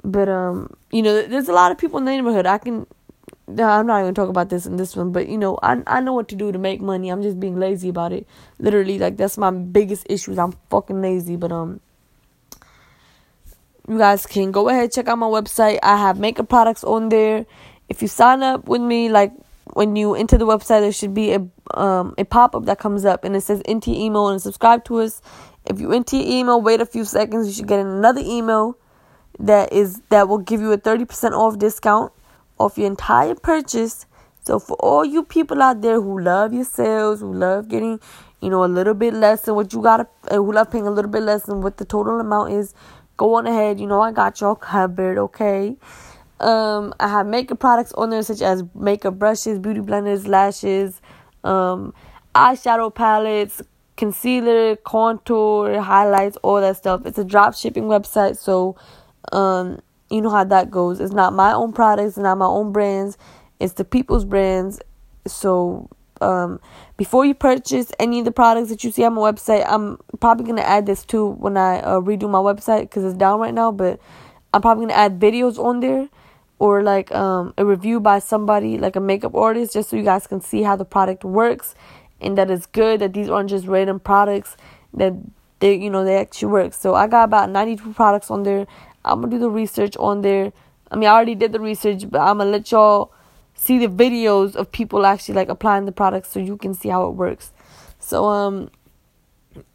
but 0.04 0.30
um, 0.30 0.76
you 0.92 1.02
know, 1.02 1.24
there's 1.24 1.50
a 1.50 1.54
lot 1.54 1.72
of 1.72 1.78
people 1.78 1.98
in 1.98 2.06
the 2.06 2.12
neighborhood. 2.12 2.46
I 2.46 2.58
can, 2.58 2.86
I'm 3.48 3.88
not 3.88 4.02
even 4.02 4.14
talk 4.14 4.30
about 4.30 4.50
this 4.50 4.66
in 4.66 4.78
this 4.78 4.96
one, 4.96 5.12
but 5.12 5.28
you 5.28 5.38
know, 5.38 5.58
I 5.64 5.82
I 5.88 6.02
know 6.02 6.14
what 6.14 6.28
to 6.30 6.36
do 6.36 6.52
to 6.52 6.60
make 6.60 6.82
money. 6.82 7.10
I'm 7.10 7.22
just 7.22 7.40
being 7.40 7.60
lazy 7.60 7.90
about 7.90 8.14
it. 8.14 8.28
Literally, 8.60 9.00
like 9.00 9.18
that's 9.18 9.38
my 9.38 9.52
biggest 9.52 10.06
issue. 10.10 10.40
I'm 10.40 10.54
fucking 10.70 11.02
lazy, 11.02 11.36
but 11.36 11.52
um. 11.52 11.80
You 13.86 13.98
guys 13.98 14.26
can 14.26 14.52
go 14.52 14.70
ahead 14.70 14.94
check 14.94 15.10
out 15.10 15.18
my 15.18 15.28
website. 15.28 15.78
I 15.84 15.98
have 15.98 16.18
makeup 16.18 16.48
products 16.48 16.86
on 16.86 17.10
there. 17.10 17.46
If 17.90 18.02
you 18.02 18.08
sign 18.08 18.42
up 18.42 18.66
with 18.70 18.80
me, 18.80 19.10
like 19.10 19.34
when 19.74 19.98
you 19.98 20.16
enter 20.16 20.38
the 20.38 20.46
website, 20.46 20.80
there 20.82 20.94
should 20.94 21.14
be 21.14 21.34
a 21.34 21.46
um, 21.72 22.14
a 22.18 22.26
pop 22.26 22.56
up 22.56 22.66
that 22.66 22.80
comes 22.80 23.06
up 23.06 23.24
and 23.24 23.36
it 23.36 23.42
says 23.42 23.62
enter 23.66 23.92
email 23.92 24.28
and 24.30 24.42
subscribe 24.42 24.84
to 24.86 24.98
us. 24.98 25.22
If 25.66 25.80
you 25.80 25.94
enter 25.94 26.18
your 26.18 26.28
email, 26.28 26.62
wait 26.62 26.82
a 26.82 26.86
few 26.86 27.06
seconds, 27.06 27.48
you 27.48 27.54
should 27.54 27.68
get 27.68 27.80
another 27.80 28.22
email 28.24 28.78
that 29.40 29.74
is 29.74 30.02
that 30.10 30.28
will 30.28 30.38
give 30.38 30.62
you 30.62 30.72
a 30.72 30.78
thirty 30.78 31.06
percent 31.06 31.34
off 31.34 31.58
discount 31.58 32.12
off 32.60 32.78
your 32.78 32.88
entire 32.88 33.36
purchase. 33.36 34.06
So 34.46 34.60
for 34.60 34.76
all 34.76 35.06
you 35.06 35.24
people 35.24 35.62
out 35.62 35.82
there 35.82 36.02
who 36.02 36.20
love 36.20 36.54
your 36.54 36.66
sales, 36.66 37.22
who 37.22 37.34
love 37.34 37.70
getting, 37.70 38.00
you 38.42 38.50
know, 38.50 38.66
a 38.66 38.68
little 38.68 38.94
bit 38.94 39.14
less 39.14 39.44
than 39.44 39.56
what 39.56 39.72
you 39.72 39.82
got, 39.82 40.02
uh, 40.30 40.36
who 40.36 40.52
love 40.52 40.70
paying 40.70 40.86
a 40.86 40.92
little 40.92 41.10
bit 41.10 41.24
less 41.24 41.44
than 41.44 41.62
what 41.62 41.78
the 41.78 41.86
total 41.86 42.20
amount 42.20 42.52
is, 42.52 42.74
go 43.16 43.36
on 43.36 43.48
ahead. 43.48 43.80
You 43.80 43.88
know, 43.88 44.02
I 44.02 44.12
got 44.12 44.42
y'all 44.42 44.56
covered. 44.56 45.18
Okay. 45.18 45.78
Um, 46.42 46.94
I 47.00 47.08
have 47.08 47.26
makeup 47.26 47.60
products 47.60 47.94
on 47.94 48.10
there 48.10 48.22
such 48.22 48.42
as 48.42 48.66
makeup 48.76 49.18
brushes, 49.18 49.60
beauty 49.60 49.80
blenders, 49.80 50.28
lashes, 50.28 51.02
um, 51.44 51.94
eyeshadow 52.36 52.94
palettes, 52.94 53.62
concealer, 53.98 54.76
contour, 54.78 55.80
highlights, 55.80 56.38
all 56.38 56.62
that 56.62 56.78
stuff. 56.78 57.06
It's 57.06 57.18
a 57.18 57.24
drop 57.24 57.56
shipping 57.56 57.86
website, 57.86 58.38
so 58.38 58.76
um, 59.32 59.80
you 60.10 60.22
know 60.22 60.30
how 60.30 60.44
that 60.44 60.72
goes. 60.72 61.00
It's 61.00 61.14
not 61.14 61.34
my 61.34 61.54
own 61.54 61.74
products, 61.74 62.18
not 62.18 62.38
my 62.38 62.46
own 62.46 62.72
brands, 62.72 63.18
it's 63.60 63.74
the 63.74 63.86
people's 63.86 64.26
brands. 64.26 64.82
So 65.26 65.90
um, 66.22 66.60
before 66.98 67.26
you 67.26 67.34
purchase 67.34 67.92
any 68.00 68.20
of 68.20 68.26
the 68.26 68.32
products 68.32 68.70
that 68.70 68.84
you 68.84 68.92
see 68.92 69.04
on 69.04 69.14
my 69.14 69.22
website, 69.22 69.66
I'm 69.68 69.98
probably 70.20 70.46
gonna 70.46 70.62
add 70.62 70.86
this 70.86 71.06
too 71.06 71.30
when 71.30 71.58
I 71.58 71.80
uh, 71.80 72.00
redo 72.00 72.30
my 72.30 72.40
website 72.40 72.82
because 72.82 73.04
it's 73.04 73.18
down 73.18 73.40
right 73.40 73.54
now. 73.54 73.72
But 73.72 74.00
I'm 74.54 74.62
probably 74.62 74.86
gonna 74.86 75.00
add 75.00 75.20
videos 75.20 75.58
on 75.58 75.80
there 75.80 76.10
or 76.64 76.82
like 76.82 77.14
um, 77.14 77.54
a 77.58 77.66
review 77.66 78.00
by 78.00 78.20
somebody 78.20 78.78
like 78.78 78.96
a 78.96 79.00
makeup 79.02 79.36
artist 79.36 79.74
just 79.74 79.90
so 79.90 79.98
you 79.98 80.04
guys 80.04 80.26
can 80.26 80.40
see 80.40 80.62
how 80.64 80.78
the 80.78 80.86
product 80.86 81.26
works 81.26 81.76
and 82.22 82.38
that 82.38 82.50
it's 82.50 82.66
good 82.68 83.02
that 83.02 83.12
these 83.12 83.28
aren't 83.28 83.50
just 83.50 83.68
random 83.68 84.00
products 84.00 84.56
that 84.94 85.14
they 85.60 85.76
you 85.76 85.90
know 85.90 86.06
they 86.06 86.16
actually 86.16 86.54
work. 86.54 86.74
So 86.74 86.96
i 86.96 87.06
got 87.06 87.26
about 87.26 87.50
92 87.50 87.92
products 87.94 88.32
on 88.32 88.44
there. 88.44 88.66
I'm 89.04 89.20
gonna 89.20 89.32
do 89.32 89.40
the 89.40 89.50
research 89.50 89.98
on 89.98 90.22
there. 90.22 90.54
I 90.90 90.96
mean 90.96 91.10
i 91.10 91.12
already 91.12 91.36
did 91.36 91.52
the 91.52 91.60
research 91.60 92.10
but 92.10 92.22
i'm 92.22 92.38
gonna 92.38 92.50
let 92.50 92.72
y'all 92.72 93.12
see 93.56 93.78
the 93.78 93.88
videos 93.88 94.56
of 94.56 94.72
people 94.72 95.06
actually 95.06 95.36
like 95.36 95.50
applying 95.50 95.84
the 95.84 95.92
products 95.92 96.30
so 96.30 96.40
you 96.40 96.56
can 96.56 96.74
see 96.74 96.88
how 96.88 97.08
it 97.10 97.16
works. 97.26 97.52
So 98.00 98.30
um 98.30 98.72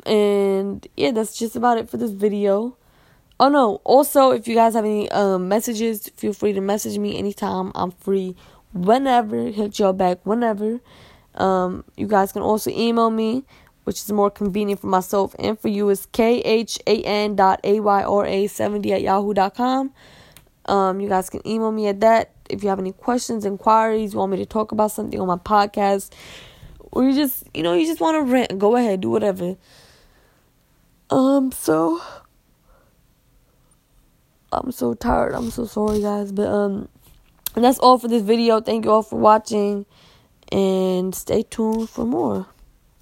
and 0.07 0.88
yeah 0.96 1.11
that's 1.11 1.38
just 1.38 1.55
about 1.55 1.77
it 1.77 1.90
for 1.90 1.98
this 1.98 2.12
video 2.12 2.79
Oh 3.40 3.48
no, 3.48 3.81
also 3.85 4.33
if 4.33 4.48
you 4.48 4.57
guys 4.57 4.74
have 4.74 4.85
any 4.85 5.09
um 5.11 5.48
messages, 5.48 6.09
feel 6.16 6.33
free 6.33 6.53
to 6.53 6.61
message 6.61 6.98
me 6.98 7.16
anytime. 7.16 7.70
I'm 7.74 7.92
free 7.92 8.35
whenever, 8.72 9.46
hit 9.46 9.79
y'all 9.79 9.92
back 9.92 10.18
whenever. 10.24 10.81
Um 11.35 11.85
you 11.96 12.09
guys 12.09 12.33
can 12.33 12.42
also 12.42 12.70
email 12.70 13.11
me, 13.11 13.44
which 13.85 13.98
is 14.03 14.11
more 14.11 14.29
convenient 14.31 14.81
for 14.81 14.88
myself 14.88 15.37
and 15.38 15.57
for 15.59 15.68
you 15.68 15.88
is 15.88 16.07
K 16.07 16.40
H 16.40 16.81
A 16.88 17.01
N 17.05 17.37
dot 17.37 17.61
A 17.62 17.79
Y 17.79 18.03
R 18.03 18.27
A 18.27 18.48
seventy 18.48 18.92
at 18.92 19.03
yahoo 19.03 19.35
dot 19.35 19.55
com. 19.55 19.92
Um 20.66 21.01
you 21.01 21.09
guys 21.09 21.31
can 21.31 21.46
email 21.46 21.70
me 21.70 21.87
at 21.87 22.01
that. 22.01 22.33
If 22.51 22.64
you 22.64 22.70
have 22.70 22.81
any 22.81 22.92
questions, 22.92 23.44
inquiries, 23.44 24.14
you 24.14 24.18
want 24.18 24.33
me 24.33 24.38
to 24.38 24.46
talk 24.46 24.72
about 24.72 24.90
something 24.90 25.20
on 25.20 25.29
my 25.29 25.37
podcast, 25.37 26.12
or 26.90 27.05
you 27.05 27.14
just 27.14 27.44
you 27.55 27.62
know, 27.62 27.74
you 27.74 27.87
just 27.87 28.01
want 28.01 28.16
to 28.16 28.33
rant, 28.33 28.59
go 28.59 28.74
ahead, 28.74 29.03
do 29.03 29.11
whatever. 29.11 29.57
Um 31.09 31.53
so 31.53 32.01
I'm 34.52 34.72
so 34.72 34.94
tired. 34.94 35.34
I'm 35.34 35.50
so 35.50 35.66
sorry, 35.66 36.00
guys. 36.00 36.32
But 36.32 36.48
um, 36.48 36.88
and 37.54 37.64
that's 37.64 37.78
all 37.78 37.98
for 37.98 38.08
this 38.08 38.22
video. 38.22 38.61
Thank 38.61 38.84
you 38.84 38.90
all 38.90 39.02
for 39.02 39.18
watching, 39.18 39.87
and 40.50 41.14
stay 41.14 41.42
tuned 41.42 41.90
for 41.90 42.04
more. 42.04 42.46